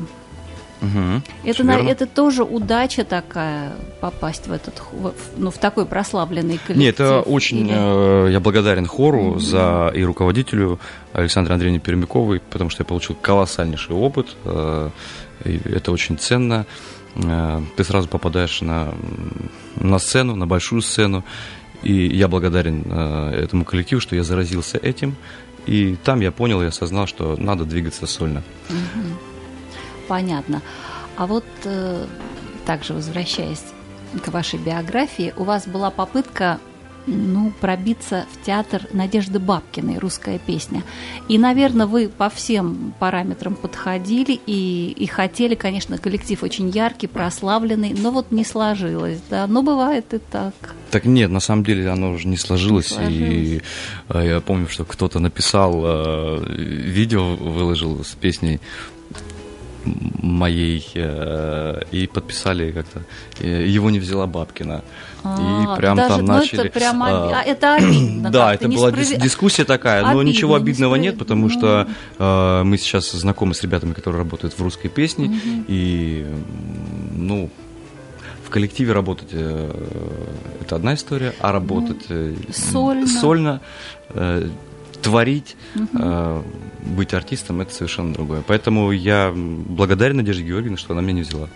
Мгм. 0.81 1.23
Это, 1.45 1.63
на- 1.63 1.77
это 1.79 2.05
тоже 2.05 2.43
удача 2.43 3.05
такая 3.05 3.71
попасть 4.01 4.47
в 4.47 4.51
этот 4.51 4.81
в- 4.91 5.13
ну, 5.37 5.51
в 5.51 5.57
такой 5.57 5.85
прославленный 5.85 6.57
коллектив. 6.57 6.75
Нет, 6.75 6.95
это 6.95 7.21
очень, 7.21 7.59
Или- 7.59 8.27
э, 8.27 8.31
я 8.33 8.41
благодарен 8.41 8.85
хору 8.85 9.39
за 9.39 9.89
и 9.95 10.03
руководителю 10.03 10.77
Александре 11.13 11.53
Андреевне 11.53 11.79
Пермяковой, 11.79 12.41
потому 12.41 12.69
что 12.69 12.81
я 12.81 12.85
получил 12.85 13.15
колоссальнейший 13.21 13.95
опыт, 13.95 14.35
э, 14.43 14.89
это 15.45 15.93
очень 15.93 16.17
ценно. 16.17 16.65
Э, 17.15 17.61
Ты 17.77 17.83
сразу 17.85 18.07
попадаешь 18.09 18.59
на, 18.61 18.93
на 19.77 19.97
сцену, 19.99 20.35
на 20.35 20.45
большую 20.45 20.81
сцену, 20.81 21.23
и 21.83 22.15
я 22.15 22.27
благодарен 22.27 22.83
э, 22.85 23.31
этому 23.43 23.65
коллективу, 23.65 24.01
что 24.01 24.15
я 24.15 24.23
заразился 24.23 24.77
этим, 24.77 25.15
и 25.65 25.95
там 26.03 26.19
я 26.19 26.31
понял 26.31 26.61
и 26.61 26.65
осознал, 26.65 27.07
что 27.07 27.35
надо 27.37 27.65
двигаться 27.65 28.07
сольно. 28.07 28.43
Понятно. 30.07 30.61
А 31.15 31.27
вот 31.27 31.45
э, 31.65 32.05
также 32.65 32.93
возвращаясь 32.93 33.63
к 34.23 34.27
вашей 34.29 34.59
биографии, 34.59 35.33
у 35.37 35.43
вас 35.43 35.67
была 35.67 35.91
попытка 35.91 36.59
ну, 37.07 37.51
пробиться 37.59 38.25
в 38.31 38.45
театр 38.45 38.87
Надежды 38.93 39.39
Бабкиной, 39.39 39.97
русская 39.97 40.39
песня. 40.39 40.83
И, 41.27 41.37
наверное, 41.37 41.85
вы 41.85 42.09
по 42.09 42.29
всем 42.29 42.93
параметрам 42.99 43.55
подходили 43.55 44.39
и, 44.45 44.91
и 44.91 45.05
хотели, 45.07 45.55
конечно, 45.55 45.97
коллектив 45.97 46.41
очень 46.43 46.69
яркий, 46.69 47.07
прославленный, 47.07 47.93
но 47.97 48.11
вот 48.11 48.31
не 48.31 48.43
сложилось, 48.43 49.19
да, 49.29 49.47
но 49.47 49.63
бывает 49.63 50.13
и 50.13 50.19
так. 50.19 50.53
Так 50.91 51.05
нет, 51.05 51.29
на 51.29 51.39
самом 51.39 51.63
деле 51.63 51.89
оно 51.89 52.11
уже 52.11 52.27
не 52.27 52.37
сложилось. 52.37 52.97
Не 52.97 53.15
И 53.15 53.61
э, 54.09 54.27
я 54.27 54.41
помню, 54.41 54.67
что 54.67 54.85
кто-то 54.85 55.19
написал 55.19 55.81
э, 55.83 56.43
видео, 56.47 57.35
выложил 57.35 58.03
с 58.03 58.15
песней 58.15 58.59
моей 60.21 60.85
э, 60.95 61.81
и 61.91 62.07
подписали 62.07 62.71
как-то 62.71 63.01
э, 63.39 63.65
его 63.65 63.89
не 63.89 63.99
взяла 63.99 64.27
Бабкина 64.27 64.83
А, 65.23 65.73
и 65.75 65.77
прям 65.79 65.97
даже- 65.97 66.09
там 66.09 66.25
ну, 66.25 66.33
начали 66.33 66.61
это 66.65 66.79
прям 66.79 67.03
а, 67.03 67.39
а, 67.39 67.41
это 67.43 67.75
обидно. 67.75 68.29
да, 68.31 68.53
это 68.53 68.67
была 68.67 68.87
несправедливо. 68.87 69.21
дискуссия 69.21 69.65
такая, 69.65 70.01
но 70.03 70.09
Обидно, 70.09 70.27
ничего 70.29 70.55
обидного 70.55 70.95
нет, 70.95 71.15
несправедливо. 71.15 71.47
потому 71.47 71.49
что 71.49 71.87
э, 72.19 72.63
мы 72.63 72.77
сейчас 72.77 73.11
знакомы 73.11 73.53
с 73.53 73.61
ребятами, 73.63 73.93
которые 73.93 74.19
работают 74.23 74.53
в 74.57 74.61
русской 74.61 74.87
песне, 74.89 75.39
и 75.67 76.25
м, 76.27 76.43
ну 77.27 77.49
в 78.45 78.49
коллективе 78.51 78.93
работать 78.93 79.29
э, 79.31 79.71
это 80.61 80.75
одна 80.75 80.95
история, 80.95 81.33
а 81.39 81.51
работать 81.51 82.05
э, 82.09 82.33
сольно. 82.51 83.07
сольно, 83.07 83.61
творить, 85.01 85.55
э, 85.75 86.43
быть 86.85 87.13
артистом 87.13 87.61
это 87.61 87.73
совершенно 87.73 88.13
другое. 88.13 88.43
Поэтому 88.45 88.91
я 88.91 89.31
благодарен 89.35 90.17
Надежде 90.17 90.43
Георгиевне, 90.43 90.77
что 90.77 90.93
она 90.93 91.01
меня 91.01 91.13
не 91.13 91.21
взяла. 91.21 91.47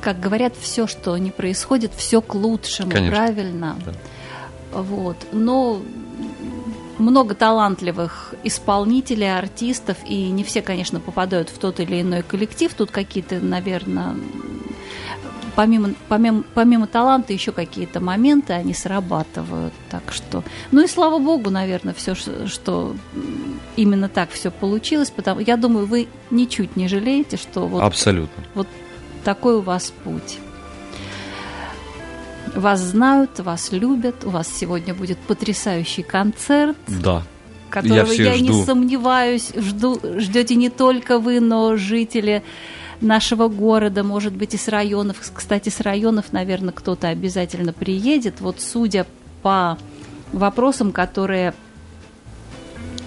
как 0.00 0.20
говорят, 0.20 0.54
все, 0.60 0.86
что 0.86 1.16
не 1.18 1.30
происходит, 1.30 1.92
все 1.96 2.20
к 2.20 2.34
лучшему, 2.34 2.90
Конечно. 2.90 3.16
правильно? 3.16 3.76
Да. 3.84 3.92
Вот. 4.80 5.16
Но 5.32 5.82
много 6.98 7.34
талантливых 7.34 8.34
исполнителей, 8.44 9.36
артистов, 9.36 9.96
и 10.06 10.30
не 10.30 10.44
все, 10.44 10.62
конечно, 10.62 11.00
попадают 11.00 11.48
в 11.50 11.58
тот 11.58 11.80
или 11.80 12.00
иной 12.02 12.22
коллектив. 12.22 12.72
Тут 12.74 12.90
какие-то, 12.90 13.40
наверное, 13.40 14.14
помимо, 15.56 15.94
помимо, 16.08 16.44
помимо 16.54 16.86
таланта 16.86 17.32
еще 17.32 17.50
какие-то 17.50 17.98
моменты, 18.00 18.52
они 18.52 18.74
срабатывают. 18.74 19.74
Так 19.90 20.12
что, 20.12 20.44
ну 20.70 20.84
и 20.84 20.86
слава 20.86 21.18
богу, 21.18 21.50
наверное, 21.50 21.94
все, 21.94 22.14
что 22.14 22.94
именно 23.74 24.08
так 24.08 24.30
все 24.30 24.50
получилось. 24.50 25.10
Потому, 25.10 25.40
я 25.40 25.56
думаю, 25.56 25.86
вы 25.86 26.06
ничуть 26.30 26.76
не 26.76 26.86
жалеете, 26.86 27.36
что 27.36 27.66
вот 27.66 27.82
Абсолютно. 27.82 28.44
вот 28.54 28.68
такой 29.24 29.56
у 29.56 29.60
вас 29.62 29.92
путь. 30.04 30.38
Вас 32.54 32.80
знают, 32.80 33.40
вас 33.40 33.72
любят. 33.72 34.24
У 34.24 34.30
вас 34.30 34.48
сегодня 34.48 34.94
будет 34.94 35.18
потрясающий 35.18 36.02
концерт, 36.02 36.76
Да. 36.86 37.22
которого 37.70 38.12
я, 38.12 38.38
не 38.38 38.48
жду. 38.50 38.64
сомневаюсь, 38.64 39.50
жду, 39.56 40.00
ждете 40.18 40.54
не 40.54 40.70
только 40.70 41.18
вы, 41.18 41.40
но 41.40 41.76
жители 41.76 42.42
нашего 43.00 43.48
города, 43.48 44.02
может 44.02 44.32
быть, 44.32 44.54
и 44.54 44.56
с 44.56 44.68
районов. 44.68 45.16
Кстати, 45.34 45.68
с 45.68 45.80
районов, 45.80 46.32
наверное, 46.32 46.72
кто-то 46.72 47.08
обязательно 47.08 47.72
приедет. 47.72 48.40
Вот 48.40 48.60
судя 48.60 49.06
по 49.42 49.78
вопросам, 50.32 50.92
которые 50.92 51.54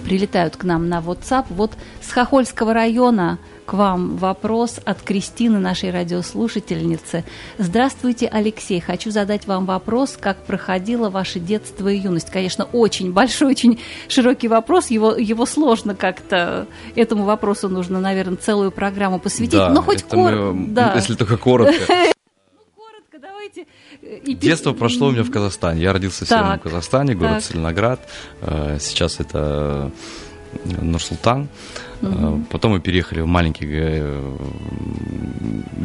прилетают 0.04 0.56
к 0.56 0.64
нам 0.64 0.88
на 0.88 0.98
WhatsApp. 0.98 1.46
Вот 1.50 1.72
с 2.02 2.10
Хохольского 2.10 2.74
района 2.74 3.38
к 3.70 3.74
вам 3.74 4.16
вопрос 4.16 4.80
от 4.84 5.00
Кристины, 5.00 5.60
нашей 5.60 5.92
радиослушательницы. 5.92 7.22
Здравствуйте, 7.56 8.26
Алексей. 8.26 8.80
Хочу 8.80 9.12
задать 9.12 9.46
вам 9.46 9.64
вопрос, 9.64 10.18
как 10.20 10.38
проходило 10.44 11.08
ваше 11.08 11.38
детство 11.38 11.86
и 11.86 11.96
юность. 11.96 12.30
Конечно, 12.30 12.64
очень 12.64 13.12
большой, 13.12 13.52
очень 13.52 13.78
широкий 14.08 14.48
вопрос. 14.48 14.90
Его, 14.90 15.12
его 15.12 15.46
сложно 15.46 15.94
как-то... 15.94 16.66
Этому 16.96 17.22
вопросу 17.22 17.68
нужно, 17.68 18.00
наверное, 18.00 18.38
целую 18.38 18.72
программу 18.72 19.20
посвятить. 19.20 19.52
Да, 19.52 19.68
Но 19.70 19.82
хоть 19.82 20.02
это 20.02 20.16
мы, 20.16 20.30
коротко. 20.32 20.64
Да. 20.72 20.92
Если 20.96 21.14
только 21.14 21.36
коротко. 21.36 21.72
коротко, 21.86 23.18
давайте. 23.22 23.66
э, 24.02 24.16
и 24.24 24.34
Детство 24.34 24.72
прошло 24.72 25.06
у 25.06 25.10
меня 25.12 25.22
в 25.22 25.30
Казахстане. 25.30 25.80
Я 25.80 25.92
родился 25.92 26.24
в 26.24 26.28
Северном 26.28 26.54
Так, 26.54 26.62
Казахстане, 26.64 27.14
город 27.14 27.34
так. 27.34 27.42
Целиноград. 27.44 28.00
Э, 28.40 28.78
Сейчас 28.80 29.20
это 29.20 29.92
Нур-Султан. 30.64 31.48
Э, 32.02 32.38
Потом 32.50 32.72
мы 32.72 32.80
переехали 32.80 33.20
в 33.20 33.26
маленький 33.26 33.66
э, 33.70 34.36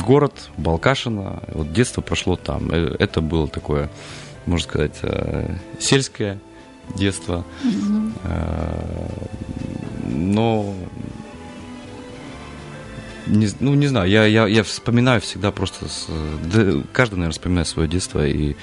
город 0.05 0.49
Балкашино. 0.57 1.43
Вот 1.53 1.73
детство 1.73 2.01
прошло 2.01 2.35
там. 2.35 2.71
Э, 2.71 2.95
Это 2.99 3.21
было 3.21 3.47
такое, 3.47 3.89
можно 4.45 4.67
сказать, 4.67 4.99
сельское 5.79 6.39
детство. 6.95 7.43
Э, 8.23 9.09
Но 10.05 10.73
не, 13.27 13.49
ну, 13.59 13.73
не 13.73 13.87
знаю, 13.87 14.09
я, 14.09 14.25
я, 14.25 14.47
я 14.47 14.63
вспоминаю 14.63 15.19
всегда 15.19 15.51
просто, 15.51 15.87
с, 15.87 16.07
да, 16.43 16.83
каждый, 16.93 17.15
наверное, 17.15 17.31
вспоминает 17.31 17.67
свое 17.67 17.87
детство 17.87 18.25
и 18.25 18.55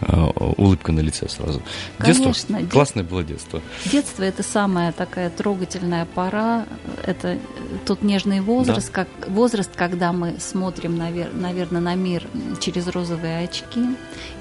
улыбка 0.00 0.92
на 0.92 1.00
лице 1.00 1.28
сразу. 1.28 1.62
Конечно, 1.98 2.26
детство, 2.26 2.58
дет- 2.58 2.70
классное 2.70 3.04
было 3.04 3.24
детство. 3.24 3.62
Детство 3.90 4.22
это 4.22 4.42
самая 4.42 4.92
такая 4.92 5.30
трогательная 5.30 6.06
пора, 6.06 6.66
это 7.04 7.38
тот 7.86 8.02
нежный 8.02 8.40
возраст, 8.40 8.90
как 8.90 9.08
возраст, 9.28 9.70
когда 9.74 10.12
мы 10.12 10.36
смотрим, 10.38 10.96
наверное, 10.96 11.80
на 11.80 11.94
мир 11.94 12.26
через 12.60 12.86
розовые 12.88 13.44
очки, 13.44 13.80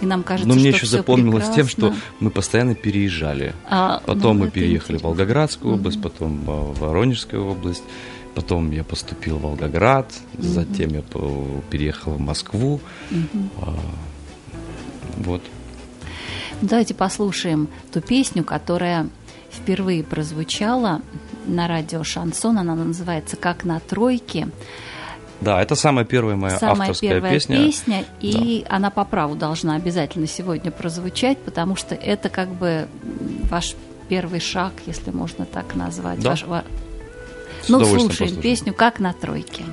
и 0.02 0.06
нам 0.06 0.24
кажется, 0.24 0.48
Но 0.48 0.56
мне 0.56 0.72
что 0.72 0.78
еще 0.78 0.88
запомнилось 0.88 1.50
тем, 1.56 1.68
что 1.68 1.82
прекрасно. 1.90 2.04
мы 2.20 2.30
постоянно 2.32 2.76
переезжали. 2.76 3.54
А, 3.70 4.02
Потом 4.06 4.38
ну, 4.38 4.46
мы 4.46 4.52
переехали 4.52 4.98
в. 4.98 5.04
Волгоградскую 5.04 5.76
область, 5.76 6.02
потом 6.02 6.42
э, 6.48 6.52
в 6.52 6.80
Воронежскую 6.80 7.46
область, 7.46 7.84
потом 8.34 8.72
я 8.72 8.84
поступил 8.84 9.38
в 9.38 9.44
Волгоград, 9.44 10.12
затем 10.38 10.90
я 10.90 11.02
переехал 11.70 12.14
в 12.14 12.20
Москву. 12.20 12.82
А, 13.62 13.74
Вот. 15.18 15.42
Давайте 16.62 16.94
послушаем 16.94 17.68
ту 17.92 18.02
песню, 18.02 18.44
которая 18.44 19.10
впервые 19.52 20.04
прозвучала 20.04 21.02
на 21.46 21.68
радио 21.68 22.04
Шансон. 22.04 22.58
Она 22.60 22.76
называется 22.76 23.36
«Как 23.36 23.64
на 23.66 23.80
тройке». 23.80 24.50
Да, 25.42 25.62
это 25.62 25.76
самая 25.76 26.06
первая 26.06 26.38
моя 26.38 26.58
Самая 26.58 26.92
авторская 26.92 27.12
первая 27.12 27.34
песня. 27.34 27.58
песня, 27.58 28.06
и 28.22 28.66
она 28.70 28.90
по 28.90 29.04
праву 29.04 29.36
должна 29.36 29.76
обязательно 29.76 30.28
сегодня 30.28 30.72
прозвучать, 30.72 31.38
потому 31.40 31.76
что 31.76 31.94
это 31.94 32.30
как 32.30 32.50
бы 32.50 32.88
ваш 33.50 33.76
первый 34.08 34.40
шаг, 34.40 34.72
если 34.86 35.12
можно 35.12 35.46
так 35.46 35.76
назвать. 35.76 36.22
Да. 36.22 36.32
Ваш- 36.32 36.46
ну, 37.68 37.80
слушаем 37.80 38.08
послушаю. 38.10 38.42
песню 38.42 38.74
«Как 38.74 39.00
на 39.00 39.12
тройке». 39.14 39.64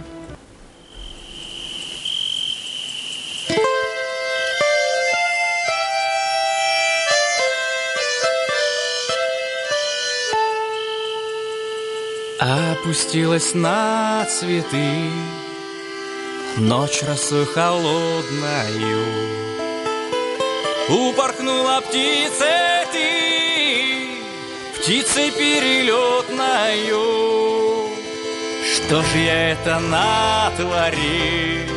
Опустилась 12.83 13.55
на 13.55 14.27
цветы 14.27 15.09
Ночь 16.57 17.05
росой 17.05 17.47
холодною 17.47 19.07
Упорхнула 20.88 21.81
птица 21.81 22.83
ты 22.90 24.18
птицей 24.77 25.31
перелетною. 25.31 25.97
Что 28.75 29.01
ж 29.01 29.07
я 29.14 29.53
это 29.53 29.79
натворил? 29.79 31.71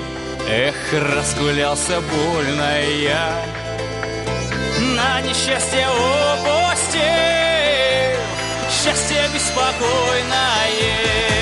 Эх, 0.49 0.75
разгулялся 0.91 2.01
больно 2.01 2.81
я 2.81 3.45
На 4.79 5.21
несчастье 5.21 5.85
опустил 5.85 6.54
Счастье 8.85 9.27
беспокойное 9.33 11.34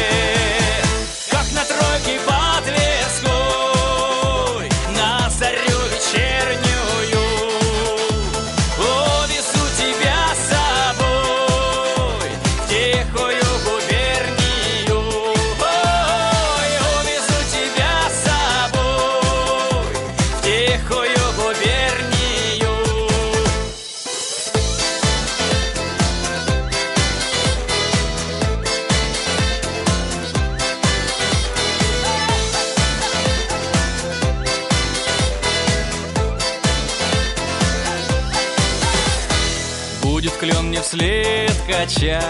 Будет 40.23 40.37
клен 40.37 40.67
мне 40.67 40.81
вслед 40.81 41.51
качать 41.67 42.23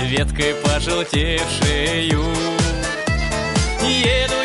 Веткой 0.00 0.56
пожелтевшею 0.64 2.24
Еду 3.80 4.39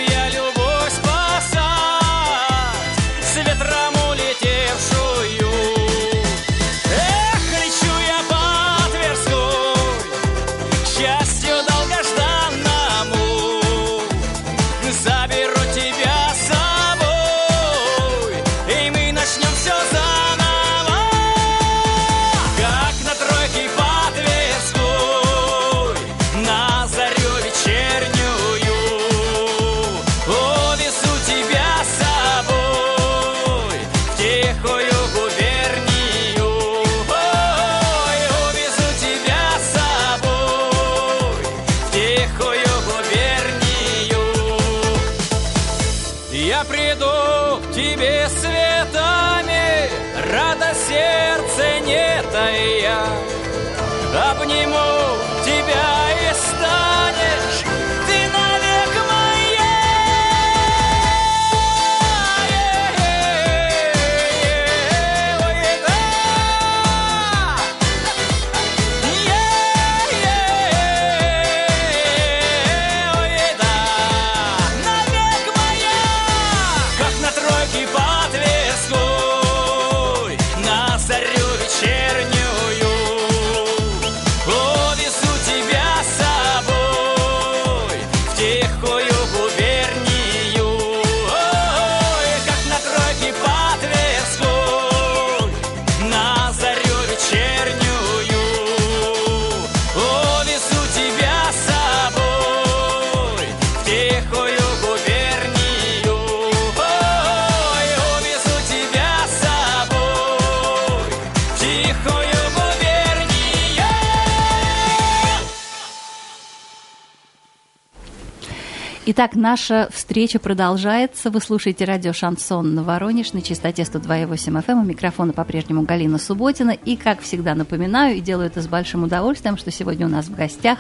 Итак, 119.18 119.36
наша 119.36 119.88
встреча 119.94 120.40
продолжается. 120.40 121.30
Вы 121.30 121.40
слушаете 121.40 121.86
радио 121.86 122.12
«Шансон» 122.12 122.76
на 122.76 122.84
Воронеж 122.84 123.32
на 123.32 123.42
частоте 123.42 123.84
102,8 123.84 124.62
FM. 124.62 124.82
У 124.82 124.84
микрофона 124.84 125.32
по-прежнему 125.32 125.84
Галина 125.84 126.18
Субботина. 126.18 126.72
И, 126.72 126.98
как 126.98 127.22
всегда, 127.22 127.56
напоминаю, 127.56 128.18
и 128.18 128.20
делаю 128.20 128.48
это 128.48 128.62
с 128.62 128.68
большим 128.68 129.04
удовольствием, 129.06 129.56
что 129.56 129.72
сегодня 129.72 130.06
у 130.06 130.10
нас 130.10 130.26
в 130.26 130.36
гостях 130.36 130.80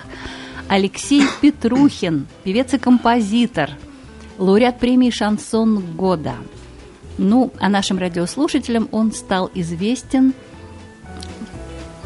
Алексей 0.68 1.24
Петрухин, 1.40 2.28
певец 2.44 2.74
и 2.74 2.78
композитор, 2.78 3.70
лауреат 4.38 4.80
премии 4.80 5.12
«Шансон 5.12 5.96
года». 5.96 6.34
Ну, 7.18 7.54
а 7.62 7.70
нашим 7.70 8.00
радиослушателям 8.00 8.90
он 8.92 9.14
стал 9.14 9.50
известен 9.54 10.34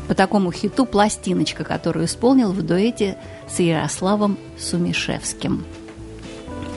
по 0.08 0.13
такому 0.13 0.52
хиту 0.52 0.86
«Пластиночка», 0.86 1.63
которую 1.63 2.06
исполнил 2.06 2.52
в 2.52 2.62
дуэте 2.62 3.18
с 3.48 3.60
Ярославом 3.60 4.38
Сумишевским. 4.60 5.65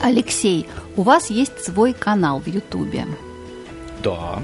Алексей, 0.03 0.67
у 0.97 1.01
вас 1.03 1.29
есть 1.29 1.63
свой 1.63 1.93
канал 1.93 2.39
в 2.39 2.47
Ютубе. 2.47 3.07
Да. 4.03 4.43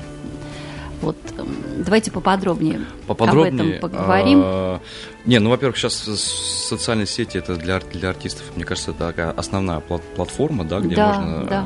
Вот 1.01 1.17
эм, 1.37 1.55
давайте 1.83 2.11
поподробнее, 2.11 2.81
Поподробнее. 3.07 3.61
об 3.61 3.69
этом 3.77 3.89
поговорим. 3.89 4.41
а, 4.43 4.79
Не, 5.25 5.39
ну, 5.39 5.49
во-первых, 5.49 5.77
сейчас 5.77 5.95
социальные 5.95 7.07
сети 7.07 7.37
это 7.37 7.55
для, 7.55 7.79
для 7.79 8.09
артистов, 8.09 8.43
мне 8.55 8.63
кажется, 8.65 8.91
это 8.91 9.07
такая 9.07 9.31
основная 9.31 9.79
пла- 9.79 10.01
платформа, 10.15 10.63
да, 10.65 10.79
где 10.79 10.95
Да, 10.95 11.13
можно 11.13 11.43
да. 11.45 11.65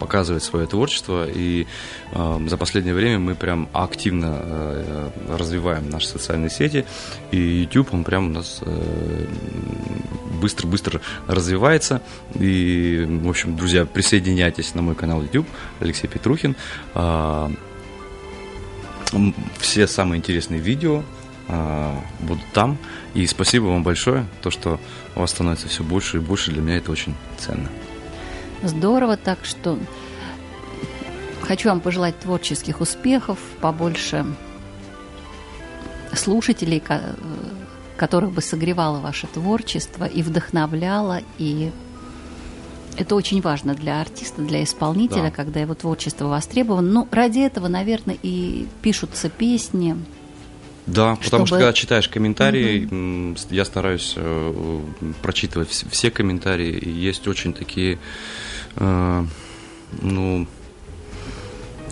Э, 0.00 0.10
показывать 0.10 0.42
свое 0.42 0.66
творчество. 0.66 1.28
И 1.28 1.66
э, 2.12 2.46
за 2.48 2.56
последнее 2.56 2.94
время 2.94 3.18
мы 3.18 3.34
прям 3.34 3.68
активно 3.72 4.40
э, 4.42 5.10
развиваем 5.38 5.90
наши 5.90 6.08
социальные 6.08 6.50
сети. 6.50 6.84
И 7.30 7.38
YouTube, 7.38 7.94
он 7.94 8.04
прям 8.04 8.26
у 8.26 8.30
нас 8.30 8.60
э, 8.62 9.26
быстро-быстро 10.40 11.00
развивается. 11.28 12.00
И, 12.34 13.06
в 13.08 13.28
общем, 13.28 13.56
друзья, 13.56 13.84
присоединяйтесь 13.84 14.74
на 14.74 14.82
мой 14.82 14.94
канал 14.94 15.22
YouTube, 15.22 15.46
Алексей 15.80 16.08
Петрухин. 16.08 16.56
М, 16.94 17.56
Все 19.58 19.86
самые 19.86 20.18
интересные 20.18 20.60
видео 20.60 21.02
а, 21.48 22.00
будут 22.20 22.44
там. 22.52 22.78
И 23.14 23.26
спасибо 23.26 23.64
вам 23.64 23.82
большое, 23.82 24.26
то, 24.40 24.50
что 24.50 24.78
у 25.16 25.20
вас 25.20 25.30
становится 25.30 25.68
все 25.68 25.82
больше 25.82 26.18
и 26.18 26.20
больше. 26.20 26.52
Для 26.52 26.62
меня 26.62 26.76
это 26.76 26.92
очень 26.92 27.14
ценно. 27.38 27.68
Здорово, 28.62 29.16
так 29.16 29.44
что 29.44 29.78
хочу 31.42 31.68
вам 31.70 31.80
пожелать 31.80 32.18
творческих 32.18 32.80
успехов, 32.80 33.38
побольше 33.60 34.26
слушателей, 36.12 36.80
ко- 36.80 37.16
которых 37.96 38.32
бы 38.32 38.42
согревало 38.42 38.98
ваше 39.00 39.26
творчество 39.28 40.04
и 40.04 40.22
вдохновляло, 40.22 41.20
и 41.38 41.70
это 42.98 43.14
очень 43.14 43.40
важно 43.40 43.74
для 43.74 44.00
артиста, 44.00 44.42
для 44.42 44.62
исполнителя, 44.62 45.24
Да. 45.24 45.30
когда 45.30 45.60
его 45.60 45.74
творчество 45.74 46.26
востребовано. 46.26 46.90
Ну, 46.90 47.08
ради 47.10 47.38
этого, 47.40 47.68
наверное, 47.68 48.18
и 48.22 48.66
пишутся 48.82 49.30
песни. 49.30 49.96
Да, 50.86 51.14
потому 51.16 51.22
что 51.22 51.36
Чтобы- 51.46 51.60
когда 51.60 51.72
читаешь 51.72 52.08
комментарии, 52.08 53.34
с- 53.36 53.46
я 53.50 53.64
стараюсь 53.64 54.14
э, 54.16 54.80
прочитывать 55.22 55.68
вс- 55.68 55.88
все 55.90 56.10
комментарии. 56.10 56.72
И 56.72 56.90
есть 56.90 57.28
очень 57.28 57.52
такие, 57.52 57.98
ну, 58.76 60.46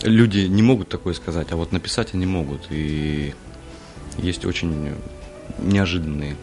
люди 0.03 0.39
не 0.39 0.61
могут 0.61 0.89
такое 0.89 1.13
сказать, 1.13 1.51
а 1.51 1.55
вот 1.55 1.71
написать 1.71 2.13
они 2.13 2.25
могут. 2.25 2.67
И 2.69 3.33
есть 4.17 4.45
очень 4.45 4.93
неожиданные 5.59 6.35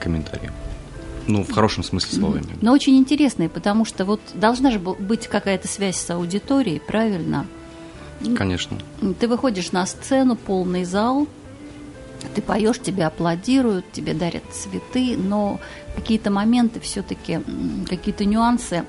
комментарии. 0.00 0.50
Ну, 1.26 1.44
в 1.44 1.52
хорошем 1.52 1.84
смысле 1.84 2.18
слова. 2.18 2.40
Но 2.62 2.72
очень 2.72 2.96
интересные, 2.96 3.48
потому 3.50 3.84
что 3.84 4.04
вот 4.06 4.20
должна 4.34 4.70
же 4.70 4.78
быть 4.78 5.28
какая-то 5.28 5.68
связь 5.68 5.96
с 5.96 6.10
аудиторией, 6.10 6.80
правильно? 6.80 7.46
Конечно. 8.36 8.78
Ты 9.20 9.28
выходишь 9.28 9.70
на 9.72 9.84
сцену, 9.86 10.36
полный 10.36 10.84
зал, 10.84 11.28
ты 12.34 12.42
поешь, 12.42 12.80
тебе 12.80 13.04
аплодируют, 13.04 13.84
тебе 13.92 14.14
дарят 14.14 14.42
цветы, 14.52 15.16
но 15.16 15.60
какие-то 15.94 16.30
моменты 16.30 16.80
все-таки, 16.80 17.40
какие-то 17.88 18.24
нюансы 18.24 18.84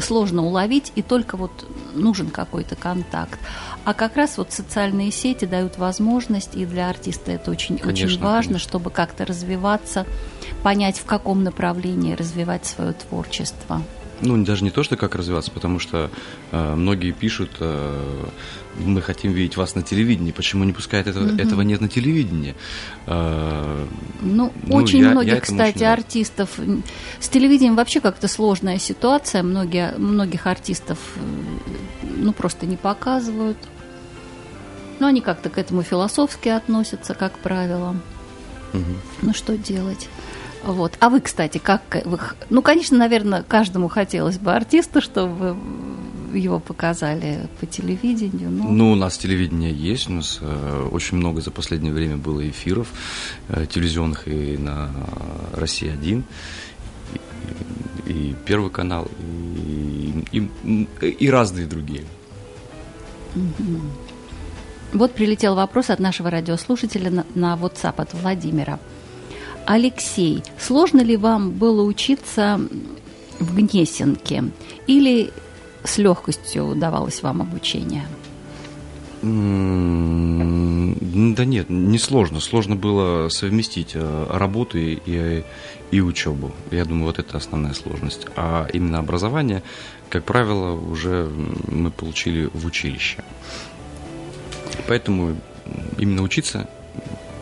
сложно 0.00 0.44
уловить, 0.44 0.92
и 0.94 1.02
только 1.02 1.36
вот 1.36 1.66
нужен 1.94 2.30
какой-то 2.30 2.76
контакт. 2.76 3.38
А 3.84 3.94
как 3.94 4.16
раз 4.16 4.38
вот 4.38 4.52
социальные 4.52 5.10
сети 5.10 5.44
дают 5.44 5.78
возможность, 5.78 6.56
и 6.56 6.64
для 6.66 6.88
артиста 6.88 7.32
это 7.32 7.50
очень, 7.50 7.76
очень 7.76 7.84
Конечно, 7.84 8.24
важно, 8.24 8.52
конечно. 8.52 8.68
чтобы 8.68 8.90
как-то 8.90 9.24
развиваться, 9.24 10.06
понять, 10.62 10.98
в 10.98 11.04
каком 11.04 11.44
направлении 11.44 12.14
развивать 12.14 12.66
свое 12.66 12.92
творчество. 12.92 13.82
Ну, 14.20 14.42
даже 14.44 14.64
не 14.64 14.70
то, 14.70 14.82
что 14.82 14.96
как 14.96 15.14
развиваться, 15.14 15.50
потому 15.50 15.78
что 15.78 16.10
э, 16.50 16.74
многие 16.74 17.12
пишут, 17.12 17.50
э, 17.60 18.24
мы 18.78 19.00
хотим 19.02 19.32
видеть 19.32 19.56
вас 19.56 19.74
на 19.74 19.82
телевидении, 19.82 20.32
почему 20.32 20.64
не 20.64 20.72
пускают 20.72 21.06
этого, 21.06 21.28
этого 21.40 21.62
нет 21.62 21.80
на 21.80 21.88
телевидении? 21.88 22.54
Э, 23.06 23.86
Ну, 24.20 24.52
Ну, 24.64 24.74
очень 24.76 24.98
я- 25.00 25.04
я 25.06 25.10
многих, 25.12 25.34
этому 25.34 25.58
кстати, 25.58 25.76
очень 25.76 25.86
артистов. 25.86 26.50
С 27.20 27.28
телевидением 27.28 27.76
вообще 27.76 28.00
как-то 28.00 28.28
сложная 28.28 28.78
ситуация. 28.78 29.42
Многие, 29.42 29.94
многих 29.98 30.46
артистов 30.46 30.98
э, 31.16 31.20
ну, 32.16 32.32
просто 32.32 32.66
не 32.66 32.76
показывают. 32.76 33.58
Но 34.98 35.08
они 35.08 35.20
как-то 35.20 35.50
к 35.50 35.58
этому 35.58 35.82
философски 35.82 36.48
относятся, 36.48 37.14
как 37.14 37.38
правило. 37.38 37.96
мгм. 38.72 38.96
Ну, 39.22 39.34
что 39.34 39.56
делать? 39.56 40.08
Вот. 40.64 40.94
А 40.98 41.10
вы, 41.10 41.20
кстати, 41.20 41.58
как 41.58 41.82
вы... 42.04 42.18
Ну, 42.50 42.60
конечно, 42.62 42.98
наверное, 42.98 43.42
каждому 43.42 43.88
хотелось 43.88 44.38
бы 44.38 44.52
артиста, 44.52 45.00
чтобы 45.00 45.56
его 46.34 46.58
показали 46.58 47.48
по 47.60 47.66
телевидению. 47.66 48.50
Но... 48.50 48.70
Ну, 48.70 48.92
у 48.92 48.94
нас 48.94 49.18
телевидение 49.18 49.72
есть, 49.72 50.08
у 50.08 50.12
нас 50.12 50.38
э, 50.40 50.88
очень 50.90 51.16
много 51.16 51.40
за 51.40 51.50
последнее 51.50 51.92
время 51.92 52.16
было 52.16 52.48
эфиров 52.48 52.88
э, 53.48 53.66
телевизионных 53.66 54.28
и 54.28 54.56
на 54.56 54.90
Россия-1, 55.52 56.22
и, 58.06 58.12
и 58.12 58.34
Первый 58.44 58.70
канал, 58.70 59.08
и, 60.32 60.48
и, 60.62 60.88
и 61.08 61.30
разные 61.30 61.66
другие. 61.66 62.04
Вот 64.92 65.12
прилетел 65.12 65.54
вопрос 65.54 65.90
от 65.90 65.98
нашего 65.98 66.30
радиослушателя 66.30 67.10
на, 67.10 67.26
на 67.34 67.54
WhatsApp 67.54 67.94
от 68.00 68.14
Владимира. 68.14 68.78
Алексей, 69.66 70.42
сложно 70.58 71.00
ли 71.00 71.16
вам 71.16 71.50
было 71.50 71.82
учиться 71.82 72.60
в 73.40 73.56
Гнесинке? 73.56 74.44
Или 74.86 75.32
с 75.86 75.98
легкостью 75.98 76.74
давалось 76.74 77.22
вам 77.22 77.42
обучение? 77.42 78.06
Да 79.22 81.44
нет, 81.44 81.70
не 81.70 81.98
сложно. 81.98 82.40
Сложно 82.40 82.76
было 82.76 83.28
совместить 83.28 83.92
э, 83.94 84.26
работу 84.30 84.78
и, 84.78 85.42
и, 85.90 86.00
учебу. 86.00 86.52
Я 86.70 86.84
думаю, 86.84 87.06
вот 87.06 87.18
это 87.18 87.38
основная 87.38 87.72
сложность. 87.72 88.26
А 88.36 88.68
именно 88.72 88.98
образование, 88.98 89.62
как 90.10 90.24
правило, 90.24 90.72
уже 90.72 91.30
мы 91.68 91.90
получили 91.90 92.50
в 92.52 92.66
училище. 92.66 93.24
Поэтому 94.86 95.36
именно 95.98 96.22
учиться 96.22 96.68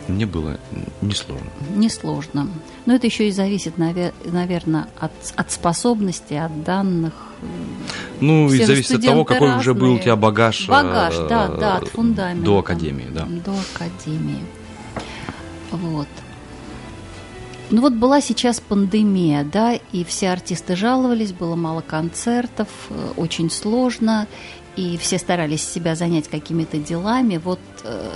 мне 0.07 0.25
было 0.25 0.57
несложно. 1.01 1.49
Несложно. 1.75 2.47
Но 2.85 2.93
это 2.93 3.07
еще 3.07 3.27
и 3.27 3.31
зависит, 3.31 3.77
наверное, 3.77 4.87
от, 4.99 5.11
от 5.35 5.51
способностей, 5.51 6.37
от 6.37 6.63
данных. 6.63 7.13
Ну, 8.21 8.47
Все 8.47 8.63
и 8.63 8.65
зависит 8.65 8.95
от 8.95 9.05
того, 9.05 9.25
какой 9.25 9.57
уже 9.57 9.73
был 9.73 9.81
у 9.81 9.85
разные. 9.87 10.03
тебя 10.03 10.15
багаж. 10.15 10.67
Багаж, 10.67 11.15
э, 11.17 11.27
да, 11.27 11.47
да, 11.47 11.75
от 11.77 11.87
фундамента. 11.89 12.45
До 12.45 12.59
академии, 12.59 13.07
да. 13.11 13.25
До 13.25 13.53
академии. 13.73 14.43
Вот. 15.71 16.07
Ну 17.71 17.81
вот 17.81 17.93
была 17.93 18.21
сейчас 18.21 18.59
пандемия, 18.59 19.43
да, 19.43 19.73
и 19.91 20.03
все 20.03 20.29
артисты 20.29 20.75
жаловались, 20.75 21.33
было 21.33 21.55
мало 21.55 21.81
концертов, 21.81 22.67
э, 22.89 23.11
очень 23.17 23.49
сложно, 23.49 24.27
и 24.75 24.97
все 24.97 25.17
старались 25.17 25.67
себя 25.67 25.95
занять 25.95 26.27
какими-то 26.27 26.77
делами. 26.77 27.37
Вот 27.37 27.59
э, 27.83 28.11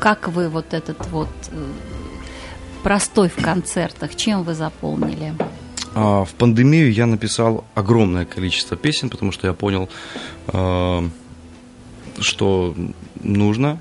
как 0.00 0.28
вы 0.28 0.48
вот 0.48 0.74
этот 0.74 1.06
вот 1.10 1.28
э, 1.52 1.66
простой 2.84 3.28
в 3.28 3.36
концертах, 3.36 4.14
чем 4.14 4.44
вы 4.44 4.54
заполнили? 4.54 5.34
А, 5.94 6.24
В 6.24 6.34
пандемию 6.34 6.92
я 6.92 7.06
написал 7.06 7.64
огромное 7.74 8.26
количество 8.26 8.76
песен, 8.76 9.08
потому 9.08 9.32
что 9.32 9.46
я 9.46 9.54
понял, 9.54 9.88
э, 10.48 11.08
что 12.20 12.74
нужно 13.22 13.78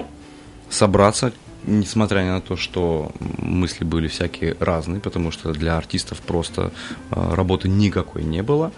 собраться, 0.70 1.34
несмотря 1.68 2.24
на 2.26 2.40
то, 2.42 2.56
что 2.56 3.12
мысли 3.38 3.84
были 3.84 4.08
всякие 4.08 4.56
разные, 4.60 5.02
потому 5.02 5.32
что 5.32 5.52
для 5.52 5.78
артистов 5.78 6.22
просто 6.22 6.72
э, 7.12 7.36
работы 7.36 7.68
никакой 7.68 8.24
не 8.24 8.42
было. 8.42 8.72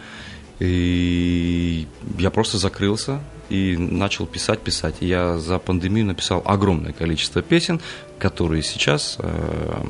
И 0.59 1.87
я 2.17 2.31
просто 2.31 2.57
закрылся 2.57 3.19
и 3.49 3.77
начал 3.77 4.25
писать, 4.25 4.59
писать. 4.59 4.95
И 5.01 5.07
я 5.07 5.37
за 5.37 5.59
пандемию 5.59 6.05
написал 6.05 6.41
огромное 6.45 6.93
количество 6.93 7.41
песен, 7.41 7.79
которые 8.19 8.63
сейчас 8.63 9.17
э, 9.19 9.83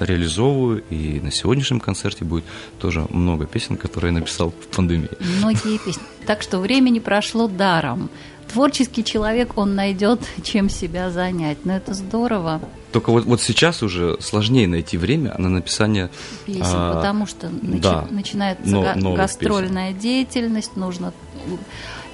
реализовываю. 0.00 0.82
И 0.90 1.20
на 1.20 1.30
сегодняшнем 1.30 1.80
концерте 1.80 2.24
будет 2.24 2.44
тоже 2.78 3.06
много 3.10 3.46
песен, 3.46 3.76
которые 3.76 4.12
я 4.12 4.18
написал 4.20 4.50
в 4.50 4.66
пандемии. 4.76 5.10
Многие 5.38 5.78
песни. 5.78 6.02
Так 6.26 6.42
что 6.42 6.58
времени 6.58 6.98
прошло 6.98 7.48
даром. 7.48 8.10
Творческий 8.52 9.04
человек, 9.04 9.56
он 9.56 9.76
найдет, 9.76 10.20
чем 10.42 10.68
себя 10.68 11.10
занять. 11.10 11.64
Но 11.64 11.76
это 11.76 11.94
здорово, 11.94 12.60
Только 12.90 13.10
вот, 13.12 13.24
вот 13.24 13.40
сейчас 13.40 13.80
уже 13.84 14.16
сложнее 14.20 14.66
найти 14.66 14.96
время 14.96 15.36
на 15.38 15.48
написание 15.48 16.10
песен, 16.46 16.62
а, 16.64 16.94
потому 16.96 17.26
что 17.26 17.46
начи- 17.46 17.80
да, 17.80 18.08
начинается 18.10 18.68
но- 18.68 18.82
га- 18.82 19.16
гастрольная 19.16 19.92
деятельность, 19.92 20.74
нужно 20.76 21.12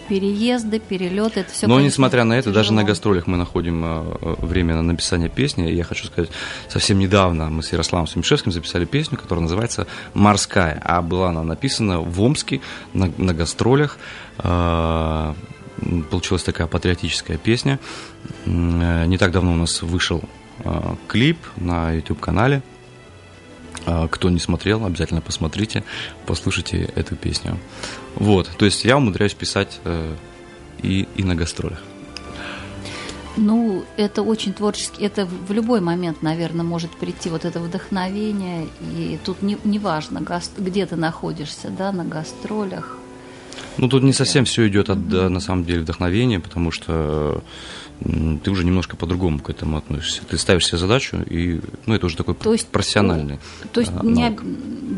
переезды, 0.09 0.79
перелеты, 0.79 1.41
это 1.41 1.53
все. 1.53 1.67
Но 1.67 1.81
несмотря 1.81 2.25
на 2.25 2.35
это, 2.35 2.53
даже 2.53 2.73
на 2.73 2.85
гастролях 2.85 3.27
мы 3.27 3.37
находим 3.37 3.85
э, 3.85 4.37
время 4.41 4.75
на 4.75 4.83
написание 4.83 5.29
песни. 5.29 5.69
Я 5.69 5.85
хочу 5.85 6.07
сказать, 6.07 6.31
совсем 6.69 6.99
недавно 6.99 7.51
мы 7.51 7.63
с 7.63 7.73
Ярославом 7.73 8.07
Сумишевским 8.07 8.53
записали 8.53 8.85
песню, 8.85 9.19
которая 9.19 9.43
называется 9.43 9.87
«Морская». 10.15 10.81
А 10.85 11.03
была 11.03 11.31
она 11.31 11.43
написана 11.43 12.01
в 12.01 12.21
Омске 12.21 12.61
на, 12.93 13.13
на 13.17 13.35
гастролях. 13.35 13.99
Э, 14.39 15.35
Получилась 16.11 16.43
такая 16.43 16.67
патриотическая 16.67 17.37
песня. 17.37 17.79
Э, 18.47 19.05
Не 19.07 19.19
так 19.19 19.31
давно 19.31 19.53
у 19.53 19.57
нас 19.57 19.83
вышел 19.83 20.23
клип 21.07 21.39
на 21.57 21.93
YouTube-канале. 21.93 22.63
Кто 24.11 24.31
не 24.31 24.41
смотрел, 24.41 24.85
обязательно 24.87 25.21
посмотрите, 25.21 25.85
послушайте 26.25 26.91
эту 26.97 27.15
песню. 27.15 27.59
Вот, 28.17 28.51
то 28.59 28.65
есть 28.65 28.85
я 28.85 28.97
умудряюсь 28.97 29.35
писать 29.35 29.81
э, 29.85 30.15
и, 30.83 31.07
и 31.15 31.23
на 31.23 31.35
гастролях. 31.35 31.83
Ну, 33.37 33.85
это 33.99 34.23
очень 34.23 34.55
творчески, 34.55 35.03
это 35.03 35.27
в 35.27 35.53
любой 35.53 35.81
момент, 35.83 36.23
наверное, 36.23 36.65
может 36.65 36.91
прийти 36.93 37.29
вот 37.29 37.45
это 37.45 37.61
вдохновение, 37.61 38.67
и 38.81 39.19
тут 39.23 39.43
не, 39.43 39.59
не 39.65 39.79
важно, 39.79 40.23
гас- 40.23 40.53
где 40.57 40.87
ты 40.87 40.97
находишься, 40.97 41.69
да, 41.69 41.93
на 41.93 42.05
гастролях. 42.05 42.97
Ну, 43.77 43.89
тут 43.89 44.03
не 44.03 44.15
совсем 44.15 44.47
все 44.47 44.67
идет 44.69 44.89
от, 44.89 45.07
да, 45.09 45.29
на 45.29 45.41
самом 45.41 45.65
деле, 45.67 45.81
вдохновения, 45.81 46.41
потому 46.41 46.71
что 46.71 47.43
ты 48.01 48.51
уже 48.51 48.65
немножко 48.65 48.97
по-другому 48.97 49.39
к 49.41 49.49
этому 49.51 49.79
относишься. 49.79 50.23
Ты 50.29 50.37
ставишь 50.39 50.67
себе 50.67 50.79
задачу, 50.79 51.17
и, 51.29 51.61
ну, 51.87 51.95
это 51.95 52.07
уже 52.07 52.17
такой 52.17 52.35
То 52.35 52.53
есть, 52.53 52.69
профессиональный. 52.69 53.39
То 53.73 53.81
есть 53.81 53.93
а, 53.99 54.05
не 54.05 54.31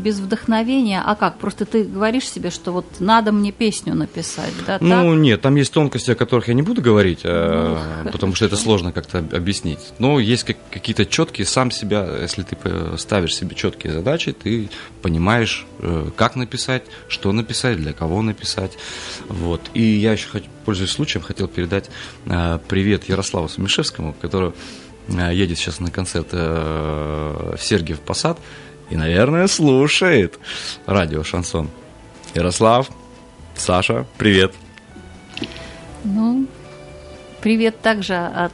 без 0.03 0.19
вдохновения, 0.19 1.01
а 1.05 1.15
как? 1.15 1.37
Просто 1.39 1.65
ты 1.65 1.83
говоришь 1.83 2.29
себе, 2.29 2.49
что 2.51 2.71
вот 2.71 2.85
надо 2.99 3.31
мне 3.31 3.51
песню 3.51 3.95
написать, 3.95 4.53
да, 4.67 4.77
Ну, 4.81 4.89
так? 4.89 5.19
нет, 5.19 5.41
там 5.41 5.55
есть 5.55 5.71
тонкости, 5.73 6.11
о 6.11 6.15
которых 6.15 6.49
я 6.49 6.53
не 6.53 6.61
буду 6.61 6.81
говорить, 6.81 7.21
э, 7.23 7.77
потому 8.11 8.35
что 8.35 8.45
это 8.45 8.57
сложно 8.57 8.91
как-то 8.91 9.19
об- 9.19 9.33
объяснить. 9.33 9.79
Но 9.99 10.19
есть 10.19 10.43
как- 10.43 10.57
какие-то 10.69 11.05
четкие, 11.05 11.45
сам 11.47 11.71
себя, 11.71 12.05
если 12.21 12.43
ты 12.43 12.57
э, 12.63 12.95
ставишь 12.97 13.35
себе 13.35 13.55
четкие 13.55 13.93
задачи, 13.93 14.33
ты 14.33 14.69
понимаешь, 15.01 15.65
э, 15.79 16.09
как 16.15 16.35
написать, 16.35 16.83
что 17.07 17.31
написать, 17.31 17.77
для 17.77 17.93
кого 17.93 18.21
написать. 18.21 18.77
Вот. 19.27 19.61
И 19.73 19.81
я 19.81 20.11
еще, 20.13 20.27
хот- 20.29 20.43
пользуясь 20.69 20.91
случаем, 20.91 21.25
хотел 21.25 21.47
передать 21.47 21.89
э, 22.27 22.59
привет 22.67 23.09
Ярославу 23.09 23.49
Сумишевскому, 23.49 24.13
который 24.13 24.53
э, 25.07 25.33
едет 25.33 25.57
сейчас 25.57 25.79
на 25.79 25.89
концерт 25.89 26.27
э, 26.31 27.55
в 27.57 27.59
Сергиев 27.59 27.99
Посад 28.01 28.37
и, 28.91 28.95
наверное, 28.95 29.47
слушает 29.47 30.37
радио 30.85 31.23
«Шансон». 31.23 31.71
Ярослав, 32.35 32.87
Саша, 33.55 34.05
привет. 34.19 34.53
Ну, 36.03 36.45
привет 37.41 37.81
также 37.81 38.13
от, 38.13 38.53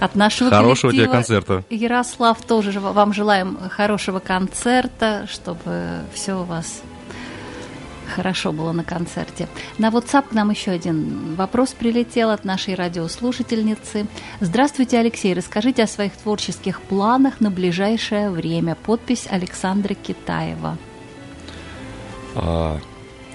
От 0.00 0.14
нашего 0.14 0.48
Хорошего 0.48 0.94
тебе 0.94 1.08
концерта. 1.08 1.62
Ярослав 1.68 2.40
тоже 2.40 2.80
вам 2.80 3.12
желаем 3.12 3.58
хорошего 3.68 4.18
концерта, 4.18 5.26
чтобы 5.30 6.00
все 6.14 6.40
у 6.40 6.44
вас 6.44 6.80
хорошо 8.06 8.52
было 8.52 8.72
на 8.72 8.84
концерте. 8.84 9.48
На 9.78 9.88
WhatsApp 9.90 10.28
к 10.30 10.32
нам 10.32 10.50
еще 10.50 10.70
один 10.72 11.34
вопрос 11.36 11.70
прилетел 11.72 12.30
от 12.30 12.44
нашей 12.44 12.74
радиослушательницы. 12.74 14.06
Здравствуйте, 14.40 14.98
Алексей. 14.98 15.34
Расскажите 15.34 15.82
о 15.82 15.86
своих 15.86 16.12
творческих 16.16 16.80
планах 16.82 17.40
на 17.40 17.50
ближайшее 17.50 18.30
время. 18.30 18.74
Подпись 18.74 19.26
Александра 19.30 19.94
Китаева. 19.94 20.76
А, 22.34 22.78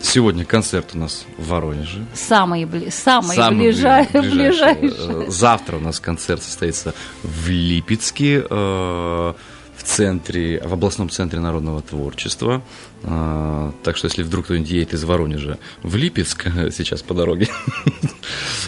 Сегодня 0.01 0.45
концерт 0.45 0.91
у 0.93 0.97
нас 0.97 1.25
в 1.37 1.49
Воронеже. 1.49 2.05
Самые, 2.13 2.65
бли- 2.65 2.89
Самый 2.89 3.35
ближа- 3.49 4.07
бли- 4.13 4.21
ближайшие. 4.31 5.25
Э, 5.25 5.29
Завтра 5.29 5.75
у 5.75 5.81
нас 5.81 5.99
концерт 5.99 6.41
состоится 6.41 6.93
в 7.21 7.49
Липецке, 7.49 8.45
э, 8.49 9.33
в 9.75 9.83
центре, 9.83 10.61
в 10.63 10.71
областном 10.73 11.09
центре 11.09 11.41
народного 11.41 11.81
творчества. 11.81 12.61
Э, 13.03 13.71
Так 13.83 13.97
что, 13.97 14.07
если 14.07 14.23
вдруг 14.23 14.45
кто-нибудь 14.45 14.69
едет 14.69 14.93
из 14.93 15.03
Воронежа 15.03 15.57
в 15.83 15.95
Липецк 15.95 16.43
сейчас 16.71 17.01
по 17.01 17.13
дороге, 17.13 17.47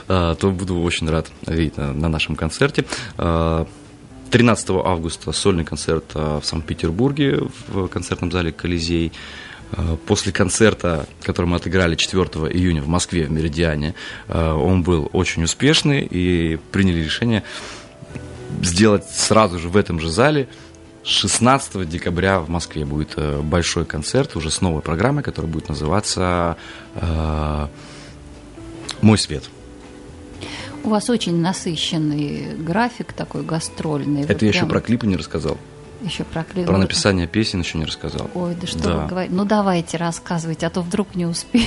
э, 0.07 0.35
то 0.39 0.51
буду 0.51 0.79
очень 0.81 1.09
рад 1.09 1.27
видеть 1.45 1.77
на 1.77 1.93
на 1.93 2.09
нашем 2.09 2.35
концерте. 2.35 2.85
Э, 3.17 3.65
13 4.31 4.69
августа 4.69 5.33
сольный 5.33 5.65
концерт 5.65 6.15
в 6.15 6.41
Санкт-Петербурге 6.43 7.41
в 7.67 7.87
концертном 7.89 8.31
зале 8.31 8.53
«Колизей». 8.53 9.11
После 10.05 10.31
концерта, 10.33 11.05
который 11.21 11.47
мы 11.47 11.57
отыграли 11.57 11.95
4 11.95 12.23
июня 12.53 12.81
в 12.81 12.87
Москве, 12.87 13.25
в 13.25 13.31
Меридиане, 13.31 13.93
он 14.27 14.83
был 14.83 15.09
очень 15.13 15.43
успешный 15.43 16.01
и 16.01 16.57
приняли 16.71 17.03
решение 17.03 17.43
сделать 18.61 19.09
сразу 19.09 19.59
же 19.59 19.69
в 19.69 19.77
этом 19.77 19.99
же 19.99 20.09
зале 20.09 20.47
16 21.03 21.89
декабря 21.89 22.39
в 22.39 22.49
Москве 22.49 22.85
будет 22.85 23.13
э, 23.17 23.41
большой 23.41 23.85
концерт 23.85 24.35
уже 24.35 24.51
с 24.51 24.61
новой 24.61 24.81
программой, 24.81 25.23
которая 25.23 25.51
будет 25.51 25.67
называться 25.69 26.57
э, 26.95 27.67
«Мой 29.01 29.17
свет». 29.17 29.43
У 30.83 30.89
вас 30.89 31.09
очень 31.09 31.39
насыщенный 31.41 32.55
график 32.57 33.13
такой 33.13 33.43
гастрольный. 33.43 34.23
Это 34.23 34.33
Вы 34.33 34.45
я 34.45 34.47
еще 34.49 34.59
прям 34.59 34.69
про 34.69 34.81
клипы 34.81 35.07
не 35.07 35.15
рассказал. 35.15 35.57
еще 36.03 36.23
про 36.23 36.43
клип. 36.43 36.65
Про 36.65 36.77
написание 36.77 37.27
песен 37.27 37.61
еще 37.61 37.77
не 37.77 37.85
рассказал. 37.85 38.29
Ой, 38.33 38.55
да 38.59 38.65
что 38.67 38.79
Да. 38.79 38.97
вы 38.97 39.07
говорите? 39.07 39.33
Ну 39.35 39.45
давайте 39.45 39.97
рассказывайте, 39.97 40.65
а 40.65 40.69
то 40.71 40.81
вдруг 40.81 41.13
не 41.15 41.25
успею. 41.27 41.65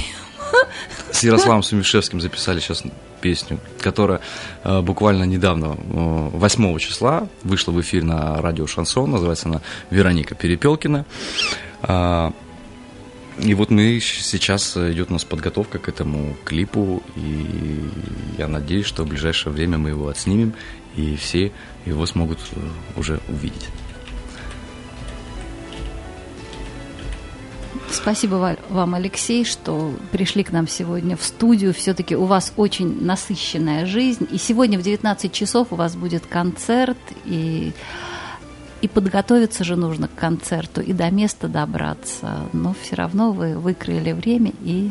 С 1.10 1.22
Ярославом 1.22 1.62
Сумишевским 1.62 2.20
записали 2.20 2.60
сейчас 2.60 2.82
песню, 3.20 3.58
которая 3.80 4.20
э, 4.64 4.80
буквально 4.80 5.24
недавно, 5.24 5.76
э, 5.76 6.28
8 6.32 6.78
числа, 6.78 7.28
вышла 7.42 7.72
в 7.72 7.80
эфир 7.80 8.02
на 8.02 8.40
радио 8.42 8.66
Шансон, 8.66 9.10
называется 9.12 9.48
она 9.48 9.60
«Вероника 9.90 10.34
Перепелкина». 10.34 11.06
А, 11.82 12.32
И 13.38 13.54
вот 13.54 13.70
мы 13.70 13.98
сейчас 14.00 14.76
э, 14.76 14.92
идет 14.92 15.10
у 15.10 15.14
нас 15.14 15.24
подготовка 15.24 15.78
к 15.78 15.88
этому 15.88 16.36
клипу, 16.44 17.02
и 17.16 17.90
я 18.38 18.46
надеюсь, 18.46 18.86
что 18.86 19.04
в 19.04 19.08
ближайшее 19.08 19.52
время 19.52 19.76
мы 19.78 19.90
его 19.90 20.08
отснимем, 20.08 20.52
и 20.96 21.16
все 21.16 21.50
его 21.84 22.06
смогут 22.06 22.38
э, 22.52 22.60
уже 22.96 23.20
увидеть. 23.28 23.68
Спасибо 27.94 28.34
ва- 28.34 28.56
вам, 28.70 28.94
Алексей, 28.94 29.44
что 29.44 29.94
пришли 30.10 30.42
к 30.42 30.52
нам 30.52 30.66
сегодня 30.66 31.16
в 31.16 31.22
студию. 31.22 31.72
Все-таки 31.72 32.16
у 32.16 32.24
вас 32.24 32.52
очень 32.56 33.04
насыщенная 33.04 33.86
жизнь. 33.86 34.26
И 34.30 34.36
сегодня 34.36 34.78
в 34.78 34.82
19 34.82 35.32
часов 35.32 35.68
у 35.70 35.76
вас 35.76 35.94
будет 35.94 36.26
концерт. 36.26 36.98
И, 37.24 37.72
и 38.82 38.88
подготовиться 38.88 39.64
же 39.64 39.76
нужно 39.76 40.08
к 40.08 40.14
концерту, 40.14 40.80
и 40.82 40.92
до 40.92 41.10
места 41.10 41.48
добраться. 41.48 42.48
Но 42.52 42.74
все 42.82 42.96
равно 42.96 43.32
вы 43.32 43.56
выкроили 43.56 44.12
время 44.12 44.52
и 44.62 44.90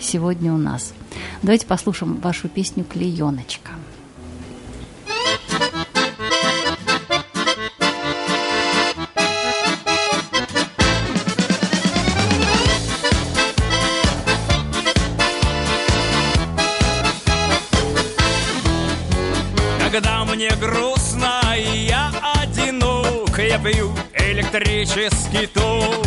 сегодня 0.00 0.52
у 0.52 0.58
нас. 0.58 0.94
Давайте 1.42 1.66
послушаем 1.66 2.16
вашу 2.16 2.48
песню 2.48 2.84
«Клееночка». 2.84 3.72
Одинок, 23.60 23.66
я 23.66 23.72
пью 23.72 23.92
электрический 24.14 25.46
ток. 25.46 26.06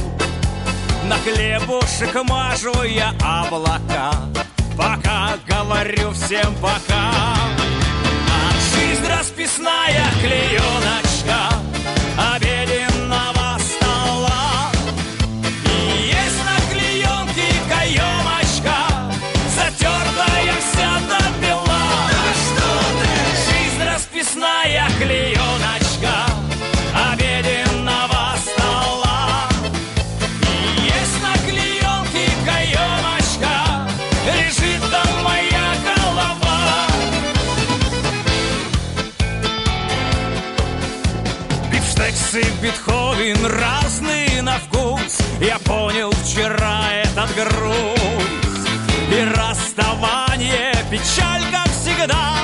На 1.05 1.17
хлебушек 1.17 2.15
мажу 2.23 2.83
я 2.83 3.13
облака, 3.21 4.13
пока 4.77 5.37
говорю 5.47 6.11
всем 6.11 6.55
пока. 6.55 7.11
А 8.29 8.51
жизнь 8.75 9.05
расписная 9.07 10.05
клееночка 10.21 11.02
груз 47.43 48.67
И 49.11 49.23
расставание, 49.23 50.73
печаль, 50.89 51.41
как 51.51 51.67
всегда 51.69 52.42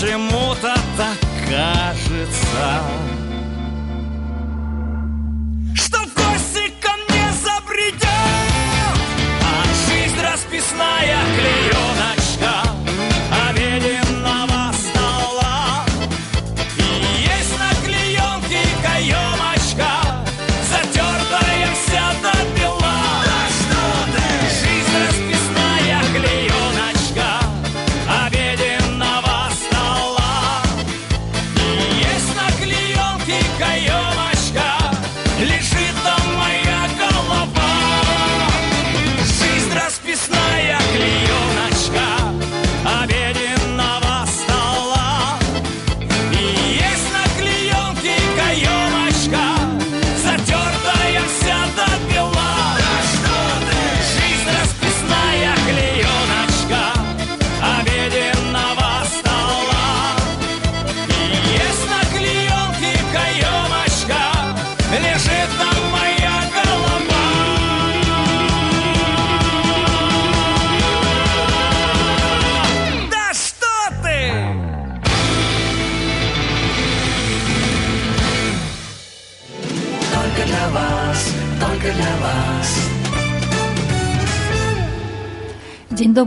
почему-то 0.00 0.74
так 0.96 1.18
кажется, 1.48 2.82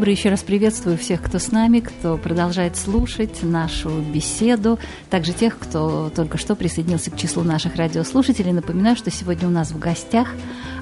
добрый, 0.01 0.15
еще 0.15 0.29
раз 0.29 0.41
приветствую 0.41 0.97
всех, 0.97 1.21
кто 1.21 1.37
с 1.37 1.51
нами, 1.51 1.79
кто 1.79 2.17
продолжает 2.17 2.75
слушать 2.75 3.43
нашу 3.43 4.01
беседу, 4.01 4.79
также 5.11 5.31
тех, 5.31 5.59
кто 5.59 6.09
только 6.09 6.39
что 6.39 6.55
присоединился 6.55 7.11
к 7.11 7.17
числу 7.17 7.43
наших 7.43 7.75
радиослушателей. 7.75 8.51
Напоминаю, 8.51 8.95
что 8.95 9.11
сегодня 9.11 9.47
у 9.47 9.51
нас 9.51 9.69
в 9.69 9.77
гостях 9.77 10.29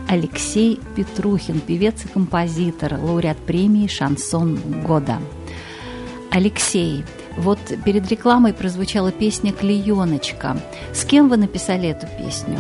Алексей 0.07 0.79
Петрухин, 0.95 1.59
певец 1.59 2.05
и 2.05 2.07
композитор, 2.07 2.93
лауреат 2.93 3.37
премии 3.39 3.87
«Шансон 3.87 4.57
года». 4.87 5.17
Алексей, 6.31 7.03
вот 7.35 7.59
перед 7.83 8.09
рекламой 8.09 8.53
прозвучала 8.53 9.11
песня 9.11 9.51
«Клееночка». 9.51 10.61
С 10.93 11.03
кем 11.03 11.27
вы 11.27 11.35
написали 11.35 11.89
эту 11.89 12.07
песню? 12.17 12.57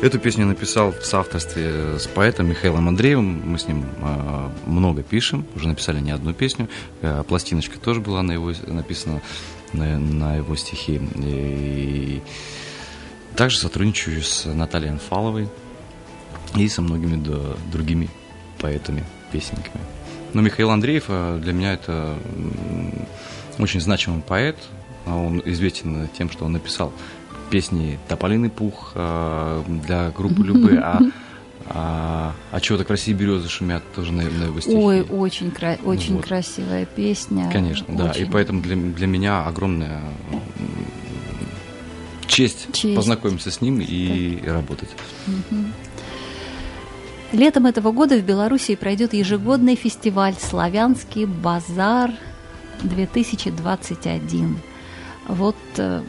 А, 0.00 0.06
Эту 0.06 0.18
песню 0.18 0.46
написал 0.46 0.92
в 0.92 1.04
соавторстве 1.04 1.98
с 1.98 2.06
поэтом 2.06 2.48
Михаилом 2.48 2.88
Андреевым. 2.88 3.42
Мы 3.44 3.58
с 3.58 3.66
ним 3.66 3.84
э, 4.00 4.48
много 4.66 5.02
пишем, 5.02 5.46
уже 5.54 5.68
написали 5.68 6.00
не 6.00 6.10
одну 6.10 6.32
песню. 6.32 6.68
Э, 7.02 7.22
пластиночка 7.26 7.78
тоже 7.78 8.00
была 8.00 8.22
на 8.22 8.32
его, 8.32 8.52
написана 8.66 9.20
на, 9.72 9.98
на 9.98 10.36
его 10.36 10.56
стихи. 10.56 11.00
И 11.16 12.22
также 13.36 13.58
сотрудничаю 13.58 14.22
с 14.22 14.46
Натальей 14.46 14.90
Анфаловой 14.90 15.48
и 16.56 16.68
со 16.68 16.82
многими 16.82 17.16
да, 17.16 17.38
другими 17.70 18.08
поэтами, 18.58 19.04
песенниками. 19.32 19.84
Но 20.32 20.40
Михаил 20.40 20.70
Андреев 20.70 21.04
э, 21.08 21.38
для 21.42 21.52
меня 21.52 21.74
это 21.74 22.16
очень 23.58 23.80
значимый 23.80 24.22
поэт. 24.22 24.56
Он 25.06 25.42
известен 25.44 26.08
тем, 26.16 26.30
что 26.30 26.44
он 26.44 26.52
написал 26.52 26.92
песни 27.50 27.98
«Тополиный 28.08 28.50
пух» 28.50 28.92
э, 28.94 29.62
для 29.84 30.10
группы 30.10 30.42
Любы, 30.42 30.76
а 30.78 31.00
а, 31.72 32.34
а 32.50 32.60
чего-то 32.60 32.84
красивые 32.84 33.20
березы 33.20 33.48
шумят 33.48 33.84
тоже 33.94 34.12
на, 34.12 34.22
на 34.24 34.44
его 34.44 34.60
стихи. 34.60 34.76
Ой, 34.76 35.02
очень, 35.02 35.52
кра- 35.52 35.78
очень 35.84 36.16
вот. 36.16 36.24
красивая 36.24 36.84
песня. 36.84 37.48
Конечно, 37.52 37.86
очень. 37.94 37.96
да. 37.96 38.10
И 38.10 38.24
поэтому 38.24 38.60
для, 38.60 38.74
для 38.74 39.06
меня 39.06 39.44
огромная 39.44 40.02
честь, 42.26 42.72
честь 42.72 42.96
познакомиться 42.96 43.52
с 43.52 43.60
ним 43.60 43.80
и 43.80 44.40
так. 44.42 44.52
работать. 44.52 44.88
Угу. 45.28 45.56
Летом 47.32 47.66
этого 47.66 47.92
года 47.92 48.16
в 48.16 48.24
Беларуси 48.24 48.74
пройдет 48.74 49.14
ежегодный 49.14 49.76
фестиваль 49.76 50.34
«Славянский 50.40 51.26
базар 51.26 52.10
2021». 52.82 54.56
Вот 55.28 55.56
э, 55.76 56.02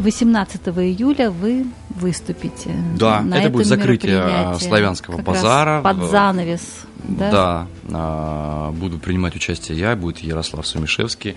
18 0.00 0.60
июля 0.68 1.30
вы 1.30 1.66
выступите. 1.90 2.70
Да, 2.96 3.20
на 3.20 3.38
это 3.38 3.50
будет 3.50 3.66
закрытие 3.66 4.56
славянского 4.58 5.20
базара. 5.20 5.82
Под 5.82 6.10
занавес. 6.10 6.62
Да, 7.04 7.30
да 7.30 7.66
а, 7.92 8.72
буду 8.72 8.98
принимать 8.98 9.34
участие 9.34 9.78
я, 9.78 9.96
будет 9.96 10.18
Ярослав 10.18 10.66
Сумишевский. 10.66 11.36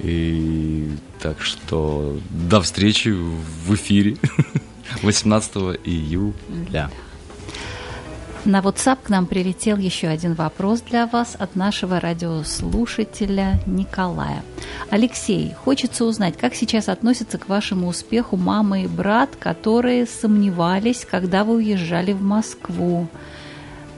И 0.00 0.88
так 1.20 1.40
что 1.40 2.18
до 2.30 2.60
встречи 2.60 3.08
в 3.08 3.74
эфире 3.74 4.16
18 5.02 5.56
июля. 5.84 6.90
На 8.44 8.60
WhatsApp 8.60 8.98
к 9.04 9.08
нам 9.08 9.24
прилетел 9.24 9.78
еще 9.78 10.08
один 10.08 10.34
вопрос 10.34 10.82
для 10.82 11.06
вас 11.06 11.34
от 11.38 11.56
нашего 11.56 11.98
радиослушателя 11.98 13.58
Николая. 13.64 14.42
Алексей, 14.90 15.54
хочется 15.54 16.04
узнать, 16.04 16.36
как 16.36 16.54
сейчас 16.54 16.90
относятся 16.90 17.38
к 17.38 17.48
вашему 17.48 17.86
успеху 17.86 18.36
мама 18.36 18.82
и 18.82 18.86
брат, 18.86 19.30
которые 19.38 20.04
сомневались, 20.06 21.06
когда 21.10 21.44
вы 21.44 21.54
уезжали 21.54 22.12
в 22.12 22.20
Москву. 22.20 23.08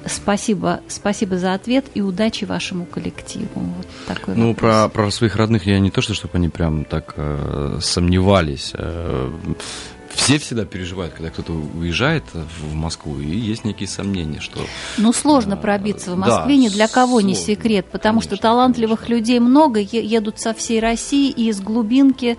Спасибо, 0.05 0.81
спасибо 0.87 1.37
за 1.39 1.53
ответ 1.53 1.87
и 1.95 2.01
удачи 2.01 2.45
вашему 2.45 2.87
коллективу. 2.87 3.49
Вот 3.55 3.87
такой 4.07 4.37
ну, 4.37 4.55
про, 4.55 4.89
про 4.89 5.11
своих 5.11 5.35
родных 5.35 5.67
я 5.67 5.81
не 5.81 5.91
то, 5.91 6.01
что 6.01 6.15
чтобы 6.15 6.35
они 6.37 6.49
прям 6.49 6.85
так 6.85 7.15
э, 7.17 7.79
сомневались. 7.83 8.71
Э, 8.75 9.33
все 10.27 10.39
всегда 10.39 10.65
переживают, 10.65 11.15
когда 11.15 11.31
кто-то 11.31 11.53
уезжает 11.53 12.25
в 12.33 12.75
Москву, 12.75 13.21
и 13.21 13.27
есть 13.27 13.65
некие 13.65 13.89
сомнения, 13.89 14.41
что... 14.41 14.59
Ну, 14.99 15.13
сложно 15.13 15.55
а, 15.55 15.57
пробиться 15.57 16.13
в 16.13 16.19
Москве, 16.19 16.57
да, 16.57 16.63
ни 16.63 16.69
для 16.69 16.89
кого 16.89 17.21
сложно, 17.21 17.29
не 17.29 17.35
секрет, 17.37 17.87
потому 17.93 18.19
конечно, 18.19 18.37
что 18.37 18.43
талантливых 18.43 19.01
конечно. 19.01 19.15
людей 19.15 19.39
много, 19.39 19.79
едут 19.79 20.41
со 20.41 20.53
всей 20.53 20.81
России 20.81 21.31
и 21.31 21.49
из 21.49 21.61
глубинки, 21.61 22.39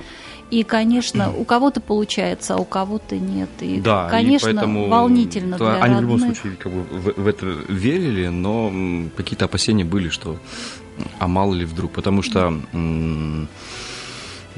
и, 0.52 0.64
конечно, 0.64 1.32
у 1.32 1.46
кого-то 1.46 1.80
получается, 1.80 2.56
а 2.56 2.58
у 2.58 2.66
кого-то 2.66 3.16
нет. 3.16 3.50
И, 3.62 3.80
да, 3.80 4.10
конечно, 4.10 4.50
и 4.50 4.54
поэтому 4.54 4.90
волнительно 4.90 5.58
для 5.58 5.76
Они 5.76 5.96
родных. 5.96 5.98
в 5.98 6.02
любом 6.02 6.20
случае 6.20 6.58
как 6.58 6.74
бы 6.74 6.82
в, 6.82 7.22
в 7.22 7.28
это 7.28 7.46
верили, 7.70 8.28
но 8.28 8.70
какие-то 9.16 9.46
опасения 9.46 9.86
были, 9.86 10.10
что 10.10 10.38
а 11.20 11.28
мало 11.28 11.54
ли 11.54 11.64
вдруг, 11.64 11.92
потому 11.92 12.22
что 12.22 12.54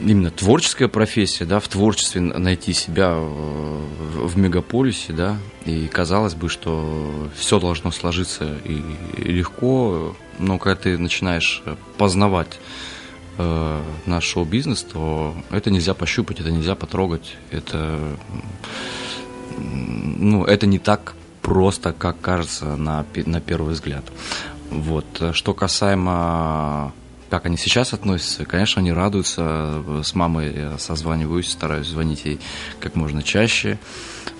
именно 0.05 0.31
творческая 0.31 0.87
профессия, 0.87 1.45
да, 1.45 1.59
в 1.59 1.67
творчестве 1.67 2.21
найти 2.21 2.73
себя 2.73 3.15
в, 3.15 4.37
мегаполисе, 4.37 5.13
да, 5.13 5.37
и 5.65 5.87
казалось 5.87 6.35
бы, 6.35 6.49
что 6.49 7.29
все 7.35 7.59
должно 7.59 7.91
сложиться 7.91 8.57
и, 8.65 8.81
легко, 9.17 10.15
но 10.37 10.57
когда 10.57 10.75
ты 10.75 10.97
начинаешь 10.97 11.63
познавать 11.97 12.59
э, 13.37 13.81
наш 14.05 14.23
шоу-бизнес, 14.23 14.83
то 14.83 15.35
это 15.51 15.71
нельзя 15.71 15.93
пощупать, 15.93 16.39
это 16.39 16.51
нельзя 16.51 16.75
потрогать, 16.75 17.35
это, 17.51 17.99
ну, 19.57 20.45
это 20.45 20.65
не 20.67 20.79
так 20.79 21.15
просто, 21.41 21.93
как 21.93 22.21
кажется 22.21 22.75
на, 22.75 23.05
на 23.25 23.41
первый 23.41 23.73
взгляд. 23.73 24.03
Вот. 24.69 25.05
Что 25.33 25.53
касаемо 25.53 26.93
как 27.29 27.45
они 27.45 27.57
сейчас 27.57 27.93
относятся? 27.93 28.45
Конечно, 28.45 28.81
они 28.81 28.91
радуются. 28.91 29.83
С 30.03 30.15
мамой 30.15 30.53
я 30.53 30.77
созваниваюсь, 30.77 31.49
стараюсь 31.49 31.87
звонить 31.87 32.25
ей 32.25 32.39
как 32.79 32.95
можно 32.95 33.23
чаще. 33.23 33.79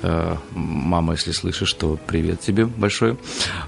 Э, 0.01 0.35
мама, 0.51 1.13
если 1.13 1.31
слышишь, 1.31 1.73
то 1.73 1.99
привет 2.07 2.39
тебе 2.39 2.65
большой. 2.65 3.17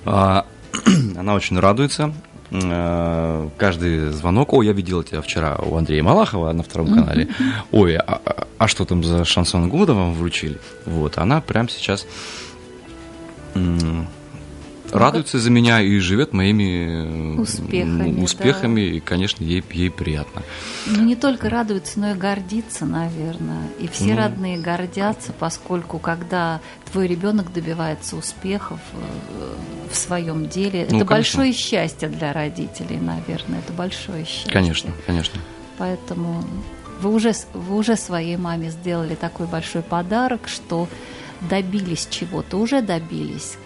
А, 0.06 0.46
она 1.18 1.36
очень 1.36 1.60
радуется. 1.60 2.14
Э, 2.52 3.50
каждый 3.58 4.10
звонок, 4.10 4.54
о, 4.54 4.64
я 4.64 4.74
видел 4.74 5.04
тебя 5.04 5.22
вчера 5.22 5.56
у 5.56 5.78
Андрея 5.78 6.04
Малахова 6.04 6.52
на 6.52 6.64
втором 6.64 6.94
канале. 6.94 7.30
Ой, 7.72 7.96
а, 7.96 8.22
а, 8.26 8.48
а 8.58 8.68
что 8.68 8.86
там 8.86 9.04
за 9.04 9.24
шансон 9.24 9.70
года 9.70 9.94
вам 9.94 10.14
вручили? 10.14 10.60
Вот, 10.86 11.18
она 11.18 11.42
прямо 11.42 11.70
сейчас 11.70 12.06
радуется 14.92 15.40
за 15.40 15.50
меня 15.50 15.82
и 15.82 16.00
живет 16.00 16.34
моими 16.34 17.38
успехами, 17.40 18.22
успехами 18.22 18.82
да. 18.82 18.96
и, 18.98 19.00
конечно, 19.00 19.44
ей, 19.44 19.64
ей 19.72 19.90
приятно. 19.90 20.44
Ну, 20.86 21.04
не 21.04 21.16
только 21.16 21.50
радуется, 21.50 22.00
но 22.00 22.12
и 22.12 22.14
гордится, 22.14 22.86
наверное. 22.86 23.68
И 23.80 23.88
все 23.88 24.14
ну, 24.14 24.18
родные 24.18 24.60
гордятся, 24.60 25.34
поскольку 25.38 26.00
когда 26.00 26.62
твой 26.92 27.08
ребенок 27.08 27.54
добивается 27.54 28.16
успехов 28.16 28.80
э, 28.94 29.54
в 29.92 29.96
своем 29.96 30.48
деле, 30.48 30.88
ну, 30.90 30.98
это 30.98 31.06
конечно. 31.06 31.08
большое 31.08 31.54
счастье 31.54 32.10
для 32.10 32.34
родителей, 32.34 32.98
наверное. 32.98 33.60
Это 33.60 33.74
большое 33.74 34.26
счастье. 34.26 34.52
Конечно, 34.52 34.92
конечно. 35.06 35.40
Поэтому 35.78 36.44
вы 37.02 37.14
уже, 37.14 37.34
вы 37.54 37.78
уже 37.78 37.96
своей 37.96 38.38
маме 38.38 38.70
сделали 38.70 39.16
такой 39.16 39.48
большой 39.48 39.82
подарок, 39.82 40.48
что 40.48 40.88
добились 41.50 42.08
чего-то, 42.10 42.58
уже 42.58 42.82
добились. 42.82 43.58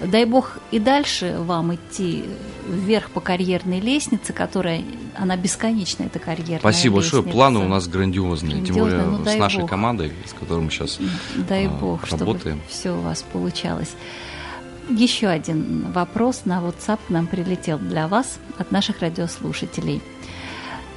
Дай 0.00 0.24
бог 0.24 0.58
и 0.70 0.78
дальше 0.78 1.36
вам 1.38 1.74
идти 1.74 2.24
вверх 2.68 3.10
по 3.10 3.20
карьерной 3.20 3.80
лестнице, 3.80 4.32
которая, 4.32 4.82
она 5.16 5.36
бесконечная, 5.36 6.06
эта 6.06 6.20
карьерная 6.20 6.60
Спасибо 6.60 6.98
лестница. 6.98 7.16
большое. 7.16 7.32
Планы 7.32 7.58
у 7.58 7.68
нас 7.68 7.88
грандиозные, 7.88 8.56
грандиозные 8.56 8.66
тем 8.66 9.04
более 9.04 9.18
ну, 9.18 9.24
с 9.24 9.36
нашей 9.36 9.60
бог. 9.62 9.70
командой, 9.70 10.12
с 10.24 10.32
которой 10.32 10.60
мы 10.60 10.70
сейчас 10.70 10.98
дай 11.34 11.66
а, 11.66 11.70
бог, 11.70 12.04
работаем. 12.10 12.58
Чтобы 12.58 12.68
все 12.68 12.90
у 12.96 13.00
вас 13.00 13.24
получалось. 13.32 13.94
Еще 14.88 15.26
один 15.26 15.90
вопрос 15.92 16.42
на 16.44 16.60
WhatsApp 16.60 17.00
нам 17.08 17.26
прилетел 17.26 17.78
для 17.78 18.08
вас 18.08 18.38
от 18.56 18.70
наших 18.70 19.00
радиослушателей– 19.00 20.00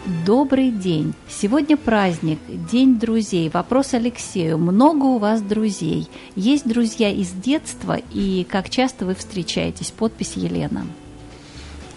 Добрый 0.05 0.71
день. 0.71 1.13
Сегодня 1.29 1.77
праздник, 1.77 2.39
День 2.71 2.97
друзей. 2.97 3.51
Вопрос 3.53 3.93
Алексею. 3.93 4.57
Много 4.57 5.05
у 5.05 5.19
вас 5.19 5.43
друзей? 5.43 6.07
Есть 6.35 6.67
друзья 6.67 7.11
из 7.11 7.29
детства 7.29 7.99
и 8.11 8.43
как 8.49 8.71
часто 8.71 9.05
вы 9.05 9.13
встречаетесь? 9.13 9.91
Подпись 9.91 10.33
Елена. 10.37 10.87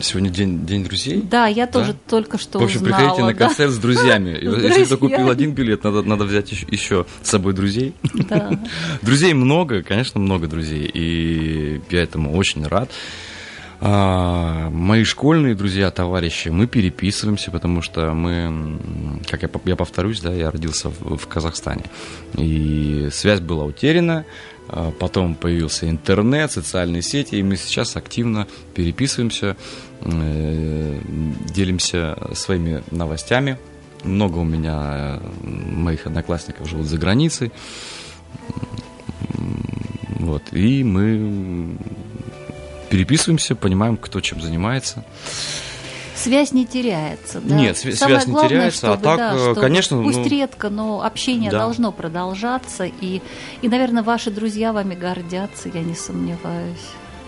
Сегодня 0.01 0.29
день, 0.29 0.67
день 0.67 0.85
друзей? 0.85 1.23
Да, 1.23 1.47
я 1.47 1.67
тоже 1.67 1.93
да? 1.93 1.99
только 2.07 2.37
что 2.37 2.59
В 2.59 2.65
общем, 2.65 2.83
узнала, 2.83 2.99
приходите 2.99 3.23
да? 3.23 3.27
на 3.27 3.35
концерт 3.35 3.73
с 3.73 3.79
друзьями. 3.79 4.39
Если 4.63 4.85
ты 4.85 4.97
купил 4.99 5.31
один 5.31 5.53
билет, 5.53 5.83
надо, 5.83 6.03
надо 6.03 6.25
взять 6.25 6.53
еще 6.53 7.07
с 7.23 7.31
собой 7.31 7.55
друзей. 7.55 7.95
Да. 8.13 8.51
Друзей 9.03 9.33
много, 9.33 9.83
конечно, 9.83 10.21
много 10.21 10.47
друзей. 10.47 10.91
И 10.93 11.81
я 11.89 12.03
этому 12.03 12.37
очень 12.37 12.67
рад. 12.67 12.91
А, 13.87 14.71
мои 14.71 15.05
школьные 15.05 15.55
друзья, 15.55 15.91
товарищи, 15.91 16.49
мы 16.49 16.67
переписываемся, 16.67 17.51
потому 17.51 17.83
что 17.83 18.15
мы, 18.15 18.79
как 19.29 19.43
я, 19.43 19.51
я 19.67 19.77
повторюсь, 19.77 20.21
да, 20.23 20.33
я 20.33 20.51
родился 20.51 20.89
в, 20.89 21.19
в 21.19 21.27
Казахстане. 21.29 21.83
И 22.39 23.11
связь 23.13 23.41
была 23.41 23.67
утеряна, 23.67 24.25
а 24.69 24.91
потом 24.91 25.35
появился 25.35 25.87
интернет, 25.91 26.51
социальные 26.51 27.03
сети, 27.03 27.35
и 27.35 27.43
мы 27.43 27.57
сейчас 27.57 27.95
активно 27.97 28.47
переписываемся, 28.73 29.55
э, 30.01 31.01
делимся 31.55 32.17
своими 32.33 32.83
новостями. 32.91 33.59
Много 34.03 34.39
у 34.39 34.45
меня 34.45 35.21
э, 35.21 35.47
моих 35.47 36.07
одноклассников 36.07 36.71
живут 36.71 36.87
за 36.87 36.97
границей. 36.97 37.53
Вот, 40.21 40.55
и 40.55 40.83
мы 40.83 41.77
переписываемся, 42.95 43.57
понимаем, 43.57 43.97
кто 43.97 44.21
чем 44.21 44.41
занимается. 44.41 45.05
Связь 46.15 46.53
не 46.53 46.65
теряется, 46.65 47.41
да? 47.41 47.57
Нет, 47.57 47.75
свя- 47.77 47.93
Самое 47.93 48.19
связь 48.21 48.27
не 48.29 48.33
главное, 48.33 48.49
теряется, 48.49 48.87
а 48.87 48.91
чтобы, 48.93 49.03
так, 49.05 49.19
да, 49.19 49.35
э, 49.35 49.39
чтобы 49.39 49.61
конечно, 49.61 50.01
Пусть 50.01 50.19
ну, 50.19 50.29
редко, 50.29 50.71
но 50.71 51.03
общение 51.03 51.51
да. 51.51 51.59
должно 51.59 51.91
продолжаться, 51.91 52.85
и, 52.85 53.21
и, 53.63 53.69
наверное, 53.69 54.05
ваши 54.05 54.31
друзья 54.31 54.73
вами 54.73 54.95
гордятся, 54.95 55.69
я 55.75 55.81
не 55.81 55.97
сомневаюсь. 55.97 56.79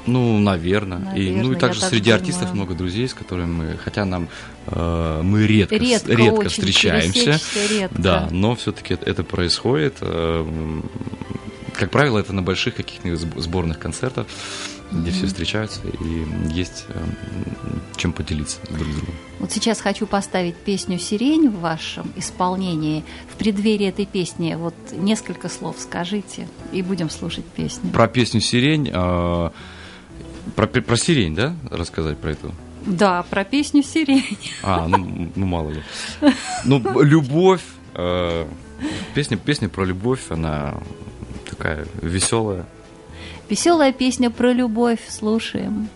Ну, 0.07 0.39
наверное. 0.39 0.99
и, 1.17 1.31
ну, 1.31 1.37
Наверное, 1.39 1.57
и 1.57 1.59
также 1.59 1.81
так 1.81 1.91
среди 1.91 2.11
думаю. 2.11 2.21
артистов 2.21 2.55
много 2.55 2.75
друзей, 2.75 3.09
с 3.09 3.15
которыми 3.15 3.51
мы, 3.53 3.77
хотя 3.77 4.05
нам 4.05 4.29
э, 4.69 5.21
мы 5.25 5.45
редко, 5.49 5.75
Редко, 5.75 6.13
редко 6.13 6.49
встречаемся. 6.49 7.41
редко. 7.69 8.01
Да, 8.01 8.29
но 8.31 8.55
все-таки 8.55 8.95
это, 8.95 9.25
происходит. 9.25 9.97
э, 10.01 10.47
как 11.75 11.91
правило, 11.91 12.21
это 12.21 12.33
на 12.33 12.43
больших 12.43 12.77
каких-нибудь 12.77 13.19
сб- 13.21 13.41
сборных 13.41 13.81
концертах, 13.81 14.27
где 14.93 15.11
все 15.11 15.27
встречаются 15.27 15.81
и 15.89 16.27
есть 16.53 16.85
э, 16.89 17.05
чем 17.97 18.13
поделиться 18.13 18.59
друг 18.71 18.89
с 18.89 18.95
другом. 18.95 19.15
Вот 19.39 19.53
сейчас 19.53 19.81
хочу 19.81 20.07
поставить 20.07 20.57
песню 20.57 20.99
«Сирень» 20.99 21.51
в 21.51 21.61
вашем 21.61 22.13
исполнении. 22.17 23.05
В 23.31 23.37
преддверии 23.37 23.87
этой 23.87 24.07
песни 24.07 24.55
вот 24.55 24.75
несколько 24.93 25.49
слов 25.49 25.77
скажите, 25.79 26.49
и 26.73 26.83
будем 26.83 27.11
слушать 27.11 27.45
песню. 27.45 27.91
Про 27.91 28.09
песню 28.09 28.41
«Сирень», 28.41 28.91
э, 28.93 29.51
про, 30.55 30.67
про 30.67 30.97
«Сирень», 30.97 31.35
да, 31.35 31.57
рассказать 31.71 32.19
про 32.19 32.31
эту? 32.33 32.55
Да, 32.87 33.25
про 33.25 33.45
песню 33.45 33.83
«Сирень». 33.83 34.39
А, 34.63 34.87
ну, 34.87 35.31
ну 35.35 35.47
мало 35.47 35.71
ли. 35.71 35.83
Ну, 36.65 37.03
любовь, 37.03 37.63
э, 37.95 38.47
песня, 39.15 39.37
песня 39.37 39.69
про 39.69 39.85
любовь, 39.85 40.31
она 40.31 40.75
такая 41.49 41.87
веселая. 42.01 42.67
Веселая 43.49 43.93
песня 43.93 44.31
про 44.31 44.53
любовь, 44.53 44.99
слушаем. 45.09 45.89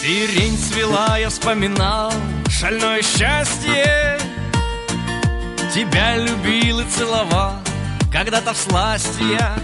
Сирень 0.00 0.56
цвела, 0.58 1.18
я 1.18 1.28
вспоминал 1.28 2.12
шальное 2.48 3.02
счастье 3.02 3.87
Тебя 5.72 6.16
любил 6.16 6.80
и 6.80 6.84
целовал, 6.84 7.54
когда-то 8.12 8.52
в 8.52 8.56
сласти 8.56 9.22
я 9.32 9.54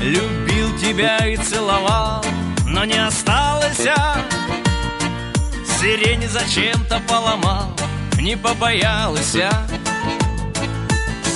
Любил 0.00 0.76
тебя 0.78 1.18
и 1.26 1.36
целовал, 1.36 2.24
но 2.66 2.84
не 2.84 2.98
осталось 2.98 3.80
я 3.80 4.16
Сирень 5.80 6.28
зачем-то 6.28 7.00
поломал, 7.08 7.72
не 8.18 8.36
побоялась 8.36 9.34
я. 9.34 9.50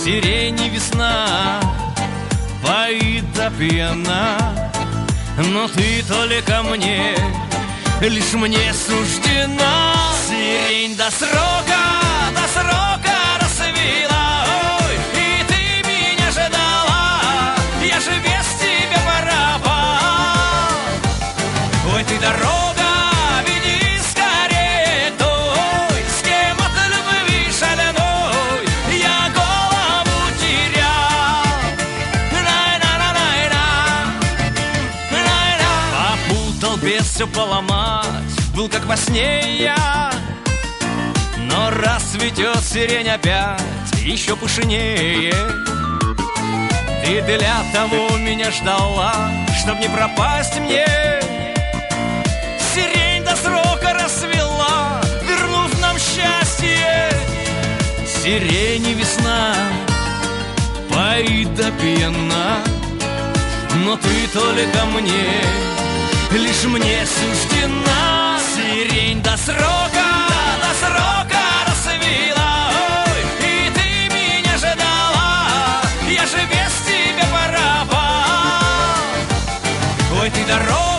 Сирени 0.04 0.68
весна, 0.68 1.60
поит 2.62 3.24
до 3.32 3.50
пьяна 3.50 4.54
но 5.36 5.66
ты 5.68 6.02
только 6.04 6.62
мне, 6.62 7.16
лишь 8.00 8.32
мне 8.34 8.72
суждена. 8.72 9.94
Сирень 10.28 10.96
до 10.96 11.10
срока 11.10 12.03
все 37.14 37.28
поломать 37.28 38.06
Был 38.56 38.68
как 38.68 38.84
во 38.86 38.96
сне 38.96 39.58
я. 39.58 40.10
Но 41.38 41.70
расцветет 41.70 42.62
сирень 42.64 43.08
опять 43.08 43.73
Еще 44.04 44.36
пышнее. 44.36 45.32
Ты 47.04 47.22
для 47.22 47.62
того 47.72 48.16
меня 48.18 48.50
ждала 48.50 49.30
Чтоб 49.58 49.78
не 49.80 49.88
пропасть 49.88 50.58
мне. 50.60 50.86
Сирень 52.74 53.24
до 53.24 53.34
срока 53.36 53.94
расцвела 53.94 55.00
Вернув 55.26 55.80
нам 55.80 55.96
счастье. 55.98 57.10
Сирени 58.06 58.94
весна 58.94 59.54
Поит 60.90 61.54
до 61.54 61.70
пьяна. 61.72 62.58
Но 63.84 63.96
ты 63.96 64.28
только 64.32 64.84
мне, 64.86 65.42
лишь 66.30 66.64
мне 66.64 67.04
суждена. 67.04 68.38
Сирень 68.54 69.20
до 69.22 69.36
срока, 69.36 70.03
Ой, 80.46 80.93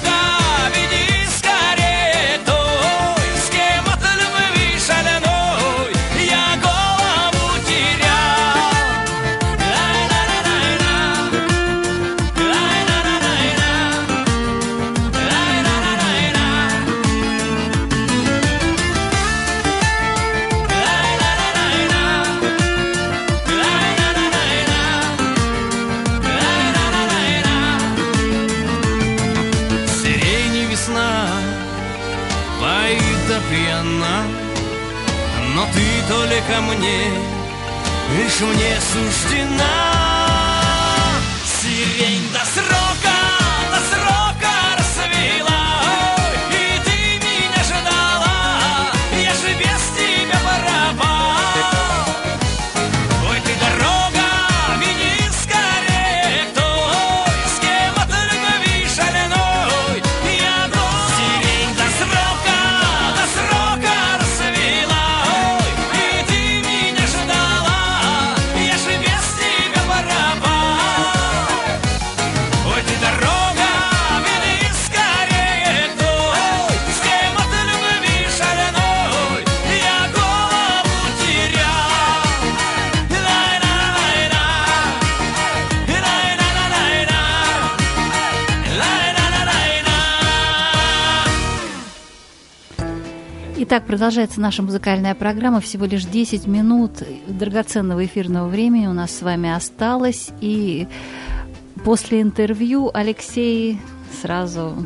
лишь 38.36 38.42
мне 38.42 38.82
суждена. 38.82 39.85
Продолжается 93.96 94.42
наша 94.42 94.62
музыкальная 94.62 95.16
программа. 95.16 95.62
Всего 95.62 95.86
лишь 95.86 96.04
10 96.04 96.48
минут 96.48 97.02
драгоценного 97.28 98.04
эфирного 98.04 98.50
времени 98.50 98.88
у 98.88 98.92
нас 98.92 99.16
с 99.16 99.22
вами 99.22 99.50
осталось. 99.50 100.32
И 100.42 100.90
после 101.86 102.22
интервью 102.22 102.92
Алексей 102.94 103.80
сразу 104.22 104.86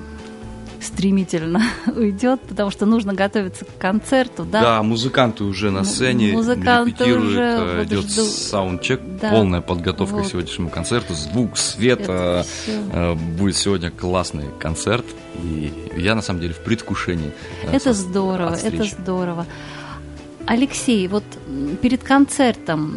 стремительно 0.82 1.61
уйдет, 1.95 2.39
потому 2.41 2.71
что 2.71 2.86
нужно 2.86 3.13
готовиться 3.13 3.65
к 3.65 3.77
концерту, 3.77 4.45
да? 4.45 4.61
Да, 4.61 4.84
музыканты 4.84 5.43
уже 5.43 5.71
на 5.71 5.84
сцене, 5.84 6.32
музыканты 6.34 6.91
репетируют, 6.91 7.25
уже, 7.25 7.41
э, 7.41 7.77
вот 7.80 7.86
идет 7.88 8.05
жду- 8.05 8.23
саундчек, 8.23 9.01
Да. 9.21 9.30
полная 9.32 9.61
подготовка 9.61 10.15
Вот. 10.15 10.25
к 10.25 10.30
сегодняшнему 10.30 10.69
концерту, 10.69 11.13
звук, 11.13 11.57
свет. 11.57 12.01
Это 12.01 12.45
э, 12.67 12.89
э, 12.93 13.13
Будет 13.15 13.57
сегодня 13.57 13.91
классный 13.91 14.45
концерт, 14.59 15.05
и 15.43 15.71
я 15.97 16.15
на 16.15 16.21
самом 16.21 16.39
деле 16.41 16.53
в 16.53 16.59
предвкушении. 16.63 17.32
Это 17.71 17.93
здорово, 17.93 18.55
это 18.55 18.84
здорово. 18.86 19.45
Алексей, 20.45 21.07
вот 21.07 21.23
перед 21.82 22.03
концертом, 22.03 22.95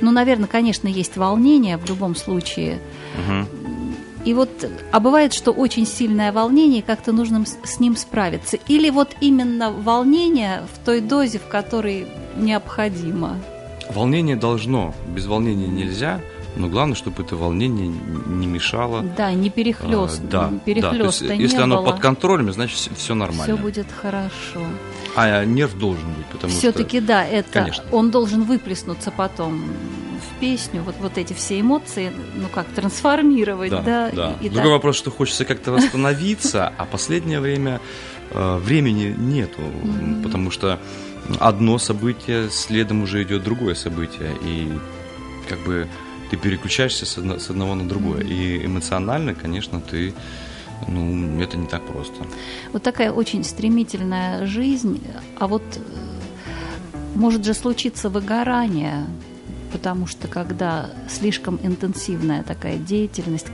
ну, 0.00 0.10
наверное, 0.10 0.46
конечно, 0.48 0.88
есть 0.88 1.16
волнение 1.16 1.76
в 1.76 1.86
любом 1.88 2.14
случае. 2.14 2.78
Мгм. 3.18 3.48
И 4.24 4.32
вот, 4.32 4.48
а 4.90 5.00
бывает, 5.00 5.34
что 5.34 5.52
очень 5.52 5.86
сильное 5.86 6.32
волнение, 6.32 6.82
как-то 6.82 7.12
нужно 7.12 7.44
с 7.44 7.80
ним 7.80 7.96
справиться. 7.96 8.56
Или 8.68 8.90
вот 8.90 9.14
именно 9.20 9.70
волнение 9.70 10.62
в 10.72 10.84
той 10.84 11.00
дозе, 11.00 11.38
в 11.38 11.46
которой 11.46 12.06
необходимо. 12.36 13.36
Волнение 13.90 14.36
должно, 14.36 14.94
без 15.06 15.26
волнения 15.26 15.66
нельзя, 15.66 16.20
но 16.56 16.68
главное, 16.68 16.94
чтобы 16.94 17.22
это 17.22 17.36
волнение 17.36 17.92
не 18.26 18.46
мешало. 18.46 19.02
Да, 19.16 19.32
не 19.32 19.50
перехлест, 19.50 20.22
А, 20.24 20.26
да, 20.26 20.40
да. 20.42 20.48
То 20.48 20.52
есть, 20.54 20.64
перехлёста 20.64 21.32
если 21.34 21.56
не 21.56 21.62
оно 21.62 21.82
было. 21.82 21.90
под 21.92 22.00
контролем, 22.00 22.52
значит 22.52 22.78
все 22.96 23.14
нормально. 23.14 23.54
Все 23.54 23.56
будет 23.62 23.86
хорошо. 23.90 24.64
А 25.16 25.44
нерв 25.44 25.76
должен 25.78 26.06
быть, 26.16 26.26
потому 26.26 26.52
Все-таки 26.52 26.98
что... 26.98 27.08
да, 27.08 27.24
это 27.24 27.48
Конечно. 27.52 27.84
он 27.92 28.10
должен 28.10 28.42
выплеснуться 28.44 29.10
потом 29.10 29.64
песню, 30.44 30.82
вот, 30.82 30.94
вот 31.00 31.18
эти 31.18 31.32
все 31.32 31.60
эмоции, 31.60 32.12
ну 32.36 32.48
как, 32.48 32.66
трансформировать, 32.68 33.70
да. 33.70 33.82
Да, 33.82 34.10
да. 34.12 34.32
и- 34.40 34.46
и 34.46 34.48
Другой 34.48 34.62
так. 34.70 34.72
вопрос, 34.72 34.96
что 34.96 35.10
хочется 35.10 35.44
как-то 35.44 35.72
восстановиться, 35.72 36.72
а 36.78 36.84
последнее 36.84 37.40
время 37.40 37.80
э, 38.30 38.56
времени 38.58 39.14
нету, 39.18 39.60
потому 40.22 40.50
что 40.50 40.78
одно 41.40 41.78
событие, 41.78 42.50
следом 42.50 43.02
уже 43.02 43.22
идет 43.22 43.42
другое 43.44 43.74
событие, 43.74 44.32
и 44.44 44.72
как 45.48 45.58
бы 45.66 45.86
ты 46.30 46.36
переключаешься 46.36 47.04
с, 47.06 47.18
одно- 47.18 47.38
с 47.38 47.50
одного 47.50 47.74
на 47.74 47.88
другое. 47.88 48.22
И 48.22 48.66
эмоционально, 48.66 49.34
конечно, 49.34 49.80
ты, 49.80 50.12
ну, 50.88 51.40
это 51.40 51.56
не 51.56 51.66
так 51.66 51.82
просто. 51.86 52.14
Вот 52.72 52.82
такая 52.82 53.12
очень 53.12 53.44
стремительная 53.44 54.46
жизнь, 54.46 55.00
а 55.38 55.46
вот 55.46 55.62
э, 55.76 55.80
может 57.14 57.44
же 57.44 57.54
случиться 57.54 58.08
выгорание, 58.10 59.06
потому 59.74 60.06
что 60.06 60.28
когда 60.28 60.88
слишком 61.08 61.58
интенсивная 61.62 62.44
такая 62.44 62.76
деятельность, 62.76 63.48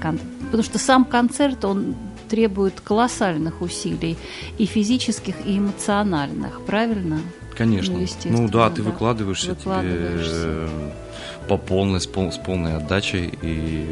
потому 0.45 0.63
что 0.63 0.79
сам 0.79 1.07
концерт, 1.07 1.65
он 1.65 1.95
требует 2.29 2.81
колоссальных 2.81 3.63
усилий 3.63 4.19
и 4.59 4.67
физических, 4.67 5.35
и 5.47 5.57
эмоциональных, 5.59 6.61
правильно? 6.67 7.21
Конечно. 7.57 7.99
Ну, 8.27 8.43
Ну, 8.43 8.49
да, 8.49 8.69
ты 8.71 8.83
да. 8.83 8.91
выкладываешься, 8.91 9.51
Выкладываешься. 9.55 10.31
тебе 10.31 10.69
э, 10.69 10.91
по 11.49 11.57
полной, 11.57 12.01
с, 12.01 12.07
пол- 12.07 12.31
с 12.33 12.39
полной 12.39 12.77
отдачей, 12.77 13.33
и 13.43 13.87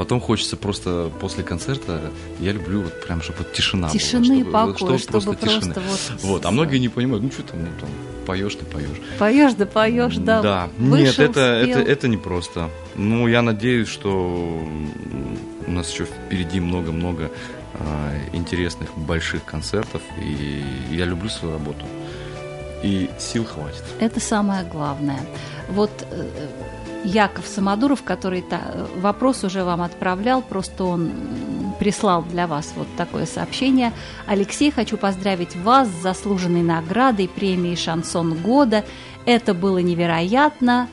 потом 0.00 0.18
хочется 0.18 0.56
просто 0.56 1.10
после 1.20 1.44
концерта, 1.44 2.00
я 2.38 2.52
люблю 2.52 2.80
вот 2.80 3.04
прям, 3.04 3.20
чтобы 3.20 3.40
вот 3.40 3.52
тишина 3.52 3.90
Тишины, 3.90 4.42
была. 4.44 4.68
покоя, 4.68 4.96
чтобы, 4.96 5.20
чтобы 5.20 5.36
просто 5.36 5.72
просто 5.72 6.12
вот... 6.14 6.22
Вот, 6.22 6.46
а 6.46 6.50
многие 6.50 6.78
не 6.78 6.88
понимают, 6.88 7.22
ну 7.22 7.30
что 7.30 7.42
там, 7.42 7.60
ну 7.60 7.68
там, 7.78 7.90
поешь 8.24 8.54
ты 8.54 8.64
поешь. 8.64 8.98
Поешь 9.18 9.52
да 9.52 9.66
поешь, 9.66 10.16
да. 10.16 10.40
Да, 10.40 10.68
Вышел, 10.78 11.04
нет, 11.04 11.18
это, 11.18 11.62
спел. 11.62 11.78
это, 11.80 11.92
это 11.92 12.08
непросто. 12.08 12.70
Ну, 12.94 13.28
я 13.28 13.42
надеюсь, 13.42 13.88
что 13.88 14.10
у 15.66 15.70
нас 15.70 15.92
еще 15.92 16.06
впереди 16.06 16.60
много-много 16.60 17.30
а, 17.74 18.14
интересных 18.32 18.96
больших 18.96 19.44
концертов, 19.44 20.00
и 20.18 20.64
я 20.92 21.04
люблю 21.04 21.28
свою 21.28 21.52
работу. 21.52 21.84
И 22.82 23.10
сил 23.18 23.44
хватит. 23.44 23.84
Это 23.98 24.18
самое 24.18 24.64
главное. 24.64 25.20
Вот 25.68 25.90
э, 26.10 26.48
Яков 27.04 27.46
Самодуров, 27.46 28.02
который 28.02 28.42
та- 28.42 28.86
вопрос 28.96 29.44
уже 29.44 29.64
вам 29.64 29.82
отправлял, 29.82 30.42
просто 30.42 30.84
он 30.84 31.10
прислал 31.78 32.22
для 32.22 32.46
вас 32.46 32.74
вот 32.76 32.86
такое 32.96 33.24
сообщение. 33.24 33.92
Алексей, 34.26 34.70
хочу 34.70 34.98
поздравить 34.98 35.56
вас 35.56 35.88
с 35.88 36.02
заслуженной 36.02 36.62
наградой 36.62 37.26
премии 37.26 37.74
«Шансон 37.74 38.34
года». 38.34 38.84
Это 39.24 39.54
было 39.54 39.78
невероятно. 39.78 40.88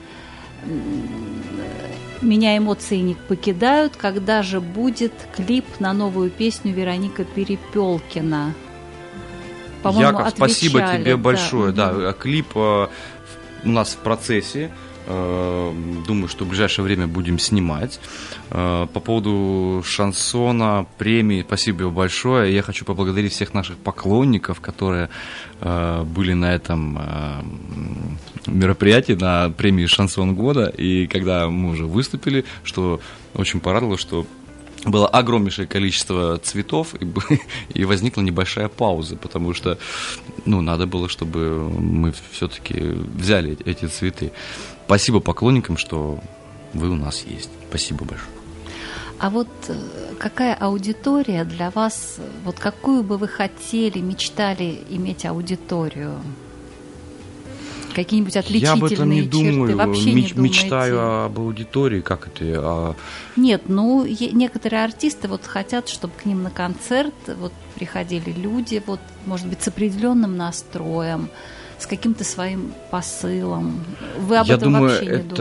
Меня 2.22 2.58
эмоции 2.58 2.97
не 2.97 3.16
покидают. 3.16 3.95
Когда 3.97 4.41
же 4.43 4.62
будет 4.62 5.14
клип 5.36 5.66
на 5.80 5.93
новую 5.93 6.30
песню 6.30 6.74
Вероника 6.74 7.26
Перепелкина? 7.26 8.53
По-моему, 9.84 10.20
Яков, 10.20 10.30
спасибо 10.36 10.80
отвечали, 10.80 11.01
тебе 11.01 11.16
да. 11.16 11.22
большое. 11.22 11.72
Да, 11.74 12.14
клип 12.14 12.47
э, 12.55 12.88
у 13.66 13.70
нас 13.70 13.89
в 13.89 13.97
процессе. 13.97 14.72
Э, 15.08 15.74
Думаю, 16.05 16.28
что 16.28 16.45
в 16.45 16.49
ближайшее 16.49 16.84
время 16.84 17.08
будем 17.08 17.39
снимать. 17.39 17.99
Э, 18.51 18.88
По 18.93 18.99
поводу 18.99 19.84
шансона, 19.86 20.86
премии, 20.97 21.43
спасибо 21.47 21.89
большое. 21.89 22.53
Я 22.53 22.62
хочу 22.62 22.86
поблагодарить 22.86 23.34
всех 23.34 23.53
наших 23.53 23.78
поклонников, 23.78 24.60
которые 24.60 25.10
э, 25.62 26.03
были 26.03 26.34
на 26.34 26.53
этом 26.53 26.99
мероприятии, 28.45 29.14
на 29.14 29.49
премии 29.49 29.86
«Шансон 29.86 30.36
года». 30.36 30.68
И 30.68 31.08
когда 31.08 31.49
мы 31.49 31.72
уже 31.72 31.86
выступили, 31.86 32.45
что 32.64 32.99
очень 33.34 33.60
порадовало, 33.60 33.97
что 33.97 34.26
было 34.86 35.08
огромнейшее 35.08 35.68
количество 35.68 36.38
цветов, 36.38 36.95
и, 36.99 37.08
и 37.80 37.86
возникла 37.86 38.22
небольшая 38.22 38.68
пауза, 38.68 39.16
потому 39.16 39.53
что, 39.53 39.78
ну, 40.45 40.62
надо 40.62 40.86
было, 40.86 41.10
чтобы 41.10 41.70
мы 41.70 42.14
все-таки 42.32 42.80
взяли 42.80 43.58
эти 43.66 43.86
цветы. 43.86 44.32
Спасибо 44.88 45.20
поклонникам, 45.20 45.78
что 45.78 46.18
вы 46.74 46.90
у 46.90 46.96
нас 46.96 47.24
есть. 47.28 47.50
Спасибо 47.70 48.06
большое. 48.06 48.30
А 49.20 49.30
вот 49.30 49.48
э, 49.68 49.76
какая 50.18 50.54
аудитория 50.56 51.44
для 51.44 51.72
вас, 51.72 52.18
вот 52.46 52.58
какую 52.60 53.04
бы 53.04 53.18
вы 53.18 53.28
хотели, 53.28 54.00
мечтали 54.00 54.80
иметь 54.90 55.26
аудиторию? 55.26 56.14
Какие-нибудь 57.96 58.36
Я 58.36 58.42
отличительные 58.42 58.74
об 58.74 58.84
этом 58.92 59.10
не 59.10 59.22
черты? 59.24 59.32
думаю, 59.32 59.76
Вообще 59.78 60.12
Меч- 60.12 60.14
не 60.14 60.34
думаете? 60.34 60.40
мечтаю 60.40 61.24
об 61.26 61.40
аудитории, 61.40 62.02
как 62.02 62.28
это, 62.28 62.46
а, 62.62 62.96
Нет, 63.36 63.64
ну, 63.68 64.06
некоторые 64.06 64.84
артисты 64.84 65.28
вот 65.28 65.46
хотят, 65.46 65.90
чтобы 65.90 66.14
к 66.16 66.26
ним 66.26 66.44
на 66.44 66.52
концерт 66.52 67.14
вот 67.40 67.52
приходили 67.76 68.32
люди, 68.32 68.82
вот, 68.86 69.00
может 69.26 69.48
быть, 69.48 69.64
с 69.64 69.68
определенным 69.68 70.38
настроем, 70.38 71.30
с 71.80 71.86
каким-то 71.86 72.23
своим 72.23 72.73
посылом. 72.91 73.84
Вы 74.19 74.38
об 74.38 74.47
Я 74.47 74.55
этом 74.55 74.73
думаю, 74.73 74.89
вообще 74.91 75.05
не 75.05 75.11
это 75.11 75.36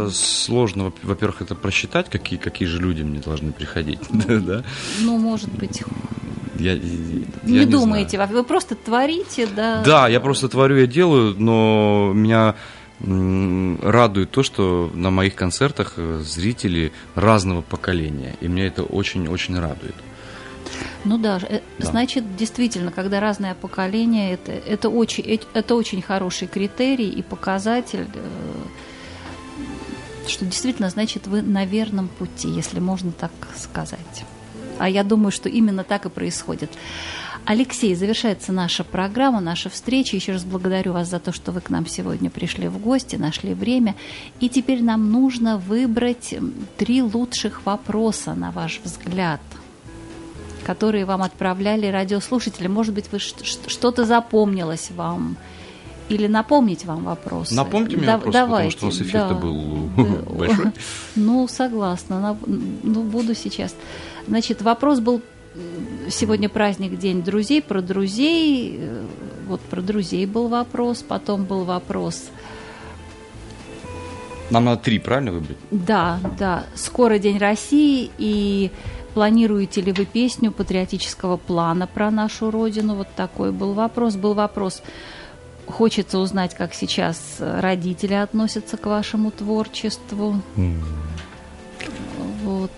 думаете? 0.00 0.14
сложно, 0.16 0.84
во- 0.84 0.92
во-первых, 1.02 1.40
это 1.42 1.54
просчитать, 1.54 2.10
какие, 2.10 2.38
какие 2.38 2.68
же 2.68 2.78
люди 2.78 3.02
мне 3.02 3.20
должны 3.20 3.52
приходить, 3.52 4.00
да? 4.10 4.62
Ну, 5.00 5.18
может 5.18 5.50
быть, 5.52 5.82
Я, 6.58 6.72
я 6.74 6.78
не, 7.44 7.58
не 7.60 7.64
думаете, 7.66 8.16
знаю. 8.18 8.30
вы 8.32 8.44
просто 8.44 8.74
творите, 8.74 9.46
да? 9.46 9.82
Да, 9.84 10.08
я 10.08 10.20
просто 10.20 10.48
творю, 10.48 10.76
я 10.76 10.86
делаю, 10.86 11.34
но 11.38 12.12
меня 12.14 12.54
радует 13.00 14.30
то, 14.32 14.42
что 14.42 14.90
на 14.94 15.10
моих 15.10 15.34
концертах 15.36 15.94
э, 15.96 16.20
зрители 16.24 16.90
разного 17.14 17.62
поколения, 17.62 18.34
и 18.40 18.48
меня 18.48 18.66
это 18.66 18.82
очень-очень 18.82 19.58
радует. 19.58 19.94
Ну 21.04 21.18
да, 21.18 21.40
э, 21.48 21.60
Да. 21.78 21.86
значит, 21.86 22.36
действительно, 22.36 22.90
когда 22.90 23.20
разное 23.20 23.54
поколение, 23.54 24.32
это, 24.32 24.52
это, 24.52 24.88
очень, 24.88 25.40
это 25.54 25.74
очень 25.74 26.02
хороший 26.02 26.48
критерий 26.48 27.08
и 27.08 27.22
показатель, 27.22 28.06
э, 28.14 30.28
что 30.28 30.44
действительно, 30.44 30.90
значит, 30.90 31.26
вы 31.26 31.42
на 31.42 31.64
верном 31.64 32.08
пути, 32.08 32.48
если 32.48 32.80
можно 32.80 33.12
так 33.12 33.32
сказать. 33.56 34.24
А 34.78 34.88
я 34.88 35.02
думаю, 35.02 35.32
что 35.32 35.48
именно 35.48 35.84
так 35.84 36.06
и 36.06 36.08
происходит. 36.08 36.70
Алексей, 37.44 37.94
завершается 37.94 38.52
наша 38.52 38.84
программа, 38.84 39.40
наша 39.40 39.70
встреча. 39.70 40.16
Еще 40.16 40.32
раз 40.32 40.44
благодарю 40.44 40.92
вас 40.92 41.08
за 41.08 41.18
то, 41.18 41.32
что 41.32 41.50
вы 41.50 41.62
к 41.62 41.70
нам 41.70 41.86
сегодня 41.86 42.28
пришли 42.28 42.68
в 42.68 42.78
гости, 42.78 43.16
нашли 43.16 43.54
время. 43.54 43.94
И 44.38 44.50
теперь 44.50 44.82
нам 44.82 45.10
нужно 45.10 45.56
выбрать 45.56 46.34
три 46.76 47.02
лучших 47.02 47.64
вопроса, 47.64 48.34
на 48.34 48.50
ваш 48.50 48.80
взгляд 48.84 49.40
которые 50.68 51.06
вам 51.06 51.22
отправляли 51.22 51.86
радиослушатели. 51.86 52.66
Может 52.68 52.92
быть, 52.94 53.06
вы 53.10 53.18
что-то 53.20 54.04
запомнилось 54.04 54.90
вам 54.94 55.38
или 56.10 56.26
напомнить 56.26 56.84
вам 56.84 57.04
вопросы. 57.04 57.54
Напомните 57.54 57.96
мне 57.96 58.04
Да- 58.04 58.16
вопрос, 58.18 58.32
давайте, 58.34 58.76
потому 58.76 58.92
что 58.92 59.00
у 59.02 59.04
нас 59.04 59.08
эфир-то 59.08 59.28
да. 59.28 59.40
был 59.40 59.88
Да. 59.96 60.32
большой. 60.38 60.66
Ну, 61.16 61.48
согласна. 61.48 62.20
На- 62.20 62.36
Ну, 62.82 63.02
буду 63.02 63.34
сейчас. 63.34 63.74
Значит, 64.26 64.60
вопрос 64.60 65.00
был 65.00 65.22
м, 65.54 66.10
сегодня 66.10 66.50
праздник 66.50 66.98
День 66.98 67.22
друзей, 67.22 67.62
про 67.62 67.80
друзей. 67.80 68.76
Э, 68.78 69.06
вот 69.48 69.60
про 69.62 69.80
друзей 69.80 70.26
был 70.26 70.48
вопрос, 70.48 71.02
потом 71.02 71.44
был 71.46 71.64
вопрос, 71.64 72.24
Нам 74.50 74.64
надо 74.66 74.82
три, 74.82 74.98
правильно 74.98 75.32
выбрать? 75.32 75.56
да, 75.70 76.18
да, 76.38 76.64
скоро 76.74 77.18
День 77.18 77.38
России, 77.38 78.10
и 78.18 78.70
планируете 79.18 79.80
ли 79.80 79.90
вы 79.90 80.04
песню 80.04 80.52
патриотического 80.52 81.38
плана 81.38 81.88
про 81.88 82.08
нашу 82.12 82.52
Родину? 82.52 82.94
Вот 82.94 83.08
такой 83.16 83.50
был 83.50 83.72
вопрос. 83.72 84.14
Был 84.14 84.34
вопрос, 84.34 84.80
хочется 85.66 86.20
узнать, 86.20 86.54
как 86.54 86.72
сейчас 86.72 87.38
родители 87.40 88.14
относятся 88.14 88.76
к 88.76 88.86
вашему 88.86 89.32
творчеству. 89.32 90.40
Вот. 92.44 92.70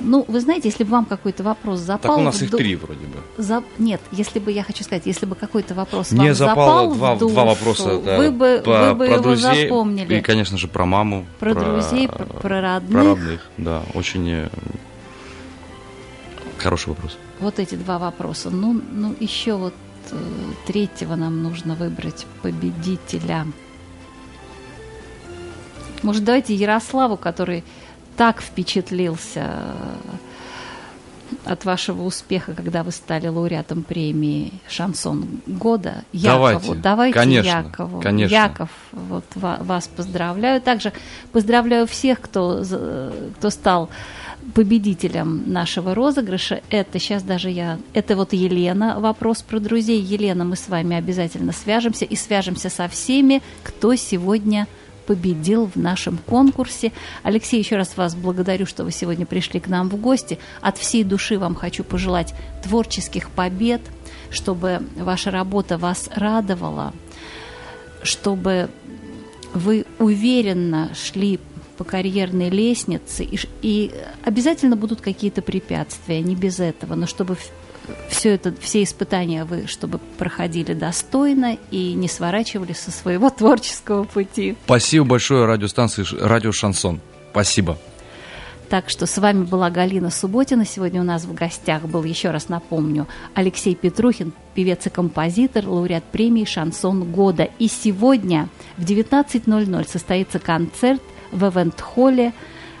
Ну, 0.00 0.24
вы 0.28 0.40
знаете, 0.40 0.68
если 0.68 0.84
бы 0.84 0.90
вам 0.90 1.04
какой-то 1.04 1.42
вопрос 1.42 1.80
запал... 1.80 2.12
Так 2.16 2.18
у 2.18 2.22
нас 2.22 2.40
их 2.42 2.50
три 2.50 2.74
вроде 2.76 3.06
бы. 3.06 3.18
За- 3.42 3.62
Нет, 3.78 4.00
если 4.12 4.38
бы 4.38 4.50
я 4.50 4.62
хочу 4.62 4.82
сказать, 4.84 5.06
если 5.06 5.26
бы 5.26 5.34
какой-то 5.36 5.74
вопрос 5.74 6.10
Мне 6.10 6.26
вам 6.28 6.34
запало 6.34 6.66
запал 6.66 6.94
два, 6.94 7.14
в 7.14 7.18
душу, 7.18 7.34
два 7.34 7.44
вопроса. 7.44 8.00
да, 8.00 8.18
вы 8.18 8.30
бы, 8.30 8.62
по- 8.64 8.70
вы 8.70 8.94
бы 8.94 9.06
про 9.06 9.14
его 9.14 9.22
друзей 9.22 9.62
запомнили. 9.68 10.14
И, 10.16 10.20
конечно 10.20 10.58
же, 10.58 10.68
про 10.68 10.86
маму. 10.86 11.26
Про 11.38 11.54
друзей, 11.54 12.08
про- 12.08 12.24
про 12.24 12.60
родных. 12.60 12.90
Про 12.92 13.04
родных, 13.04 13.50
да. 13.58 13.82
Очень 13.94 14.28
э, 14.30 14.48
хороший 16.58 16.88
вопрос. 16.90 17.16
Вот 17.38 17.58
эти 17.58 17.74
два 17.74 17.98
вопроса. 17.98 18.50
Ну, 18.50 18.80
ну 18.92 19.14
еще 19.20 19.54
вот 19.54 19.74
э, 20.10 20.16
третьего 20.66 21.14
нам 21.16 21.42
нужно 21.42 21.74
выбрать 21.74 22.26
победителя. 22.42 23.46
Может, 26.02 26.24
давайте 26.24 26.54
Ярославу, 26.54 27.16
который 27.16 27.62
так 28.16 28.40
впечатлился 28.42 29.40
э, 29.44 29.94
от 31.44 31.64
вашего 31.64 32.02
успеха, 32.02 32.54
когда 32.54 32.82
вы 32.82 32.90
стали 32.90 33.28
лауреатом 33.28 33.82
премии 33.82 34.52
«Шансон 34.68 35.26
года». 35.46 36.04
Якову. 36.12 36.74
Давайте. 36.74 36.74
Давайте 36.74 37.14
Конечно, 37.14 37.48
Якову. 37.48 38.00
конечно. 38.00 38.34
Яков, 38.34 38.70
вот 38.92 39.24
ва- 39.34 39.58
вас 39.60 39.88
поздравляю. 39.88 40.60
Также 40.60 40.92
поздравляю 41.32 41.86
всех, 41.86 42.20
кто, 42.20 42.62
кто 43.38 43.50
стал 43.50 43.90
победителем 44.54 45.44
нашего 45.46 45.94
розыгрыша. 45.94 46.62
Это 46.70 46.98
сейчас 46.98 47.22
даже 47.22 47.50
я... 47.50 47.78
Это 47.92 48.16
вот 48.16 48.32
Елена, 48.32 48.98
вопрос 48.98 49.42
про 49.42 49.60
друзей. 49.60 50.00
Елена, 50.00 50.44
мы 50.44 50.56
с 50.56 50.68
вами 50.68 50.96
обязательно 50.96 51.52
свяжемся 51.52 52.04
и 52.04 52.16
свяжемся 52.16 52.70
со 52.70 52.88
всеми, 52.88 53.42
кто 53.62 53.94
сегодня 53.94 54.66
победил 55.10 55.66
в 55.66 55.74
нашем 55.74 56.18
конкурсе. 56.18 56.92
Алексей, 57.24 57.58
еще 57.58 57.74
раз 57.74 57.96
вас 57.96 58.14
благодарю, 58.14 58.64
что 58.64 58.84
вы 58.84 58.92
сегодня 58.92 59.26
пришли 59.26 59.58
к 59.58 59.66
нам 59.66 59.88
в 59.88 59.96
гости. 59.96 60.38
От 60.60 60.78
всей 60.78 61.02
души 61.02 61.36
вам 61.36 61.56
хочу 61.56 61.82
пожелать 61.82 62.32
творческих 62.62 63.28
побед, 63.30 63.80
чтобы 64.30 64.82
ваша 64.96 65.32
работа 65.32 65.78
вас 65.78 66.08
радовала, 66.14 66.92
чтобы 68.04 68.70
вы 69.52 69.84
уверенно 69.98 70.94
шли 70.94 71.40
по 71.76 71.82
карьерной 71.82 72.48
лестнице, 72.48 73.24
и, 73.24 73.40
и 73.62 73.90
обязательно 74.22 74.76
будут 74.76 75.00
какие-то 75.00 75.42
препятствия, 75.42 76.20
не 76.20 76.36
без 76.36 76.60
этого, 76.60 76.94
но 76.94 77.08
чтобы 77.08 77.36
все 78.08 78.34
это, 78.34 78.54
все 78.60 78.82
испытания 78.82 79.44
вы, 79.44 79.66
чтобы 79.66 79.98
проходили 80.18 80.74
достойно 80.74 81.58
и 81.70 81.94
не 81.94 82.08
сворачивали 82.08 82.72
со 82.72 82.90
своего 82.90 83.30
творческого 83.30 84.04
пути. 84.04 84.56
Спасибо 84.64 85.04
большое 85.04 85.46
радиостанции 85.46 86.04
Радио 86.20 86.52
Шансон. 86.52 87.00
Спасибо. 87.30 87.78
Так 88.70 88.88
что 88.88 89.06
с 89.06 89.18
вами 89.18 89.42
была 89.42 89.68
Галина 89.68 90.10
Субботина. 90.10 90.64
Сегодня 90.64 91.00
у 91.00 91.04
нас 91.04 91.24
в 91.24 91.34
гостях 91.34 91.82
был, 91.82 92.04
еще 92.04 92.30
раз 92.30 92.48
напомню, 92.48 93.08
Алексей 93.34 93.74
Петрухин, 93.74 94.32
певец 94.54 94.86
и 94.86 94.90
композитор, 94.90 95.66
лауреат 95.66 96.04
премии 96.04 96.44
«Шансон 96.44 97.10
года». 97.10 97.48
И 97.58 97.66
сегодня 97.66 98.48
в 98.76 98.84
19.00 98.84 99.88
состоится 99.88 100.38
концерт 100.38 101.02
в 101.32 101.48
Эвент-холле, 101.48 102.32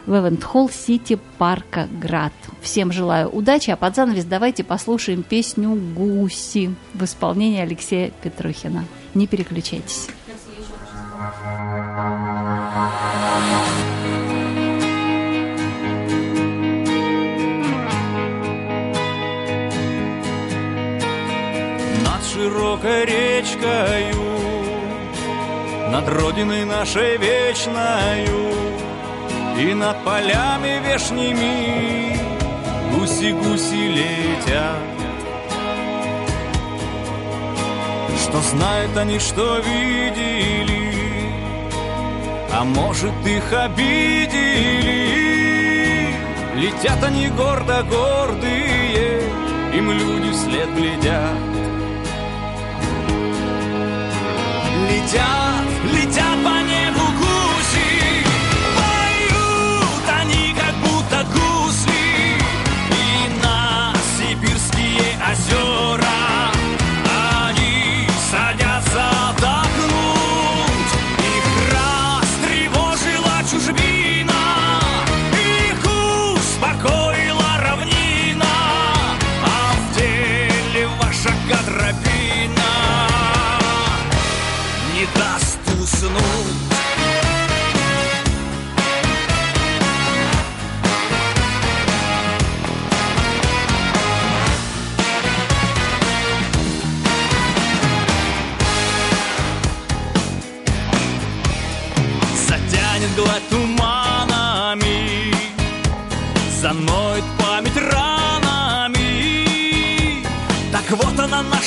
в 0.06 0.14
Эвент-холл 0.14 0.70
Сити 0.70 1.18
Парка 1.38 1.88
Град. 1.90 2.32
Всем 2.60 2.92
желаю 2.92 3.28
удачи, 3.28 3.70
а 3.70 3.76
под 3.76 3.94
занавес 3.94 4.24
давайте 4.24 4.64
послушаем 4.64 5.22
песню 5.22 5.70
«Гуси» 5.74 6.74
в 6.94 7.04
исполнении 7.04 7.60
Алексея 7.60 8.10
Петрухина. 8.22 8.84
Не 9.14 9.26
переключайтесь. 9.26 10.08
Над 22.04 22.24
широкой 22.32 23.04
речкою, 23.04 24.40
над 25.90 26.08
родиной 26.08 26.64
нашей 26.64 27.16
вечною 27.18 28.50
И 29.60 29.74
над 29.74 30.02
полями 30.04 30.80
вешними 30.82 32.16
гуси-гуси 32.94 33.88
летят. 33.98 34.78
Что 38.22 38.40
знают 38.40 38.96
они, 38.96 39.18
что 39.18 39.58
видели, 39.58 40.94
а 42.50 42.64
может 42.64 43.12
их 43.26 43.52
обидели. 43.52 44.70
Летят 46.56 47.04
они 47.04 47.28
гордо 47.28 47.82
гордые, 47.82 49.20
им 49.74 49.90
люди 49.92 50.30
вслед 50.32 50.74
глядят. 50.74 51.36
Летят, 54.88 55.66
летят 55.92 56.29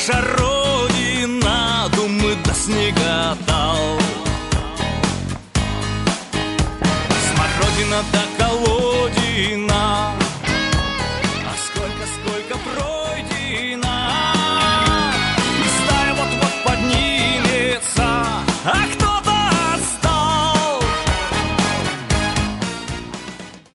rosa. 0.10 0.53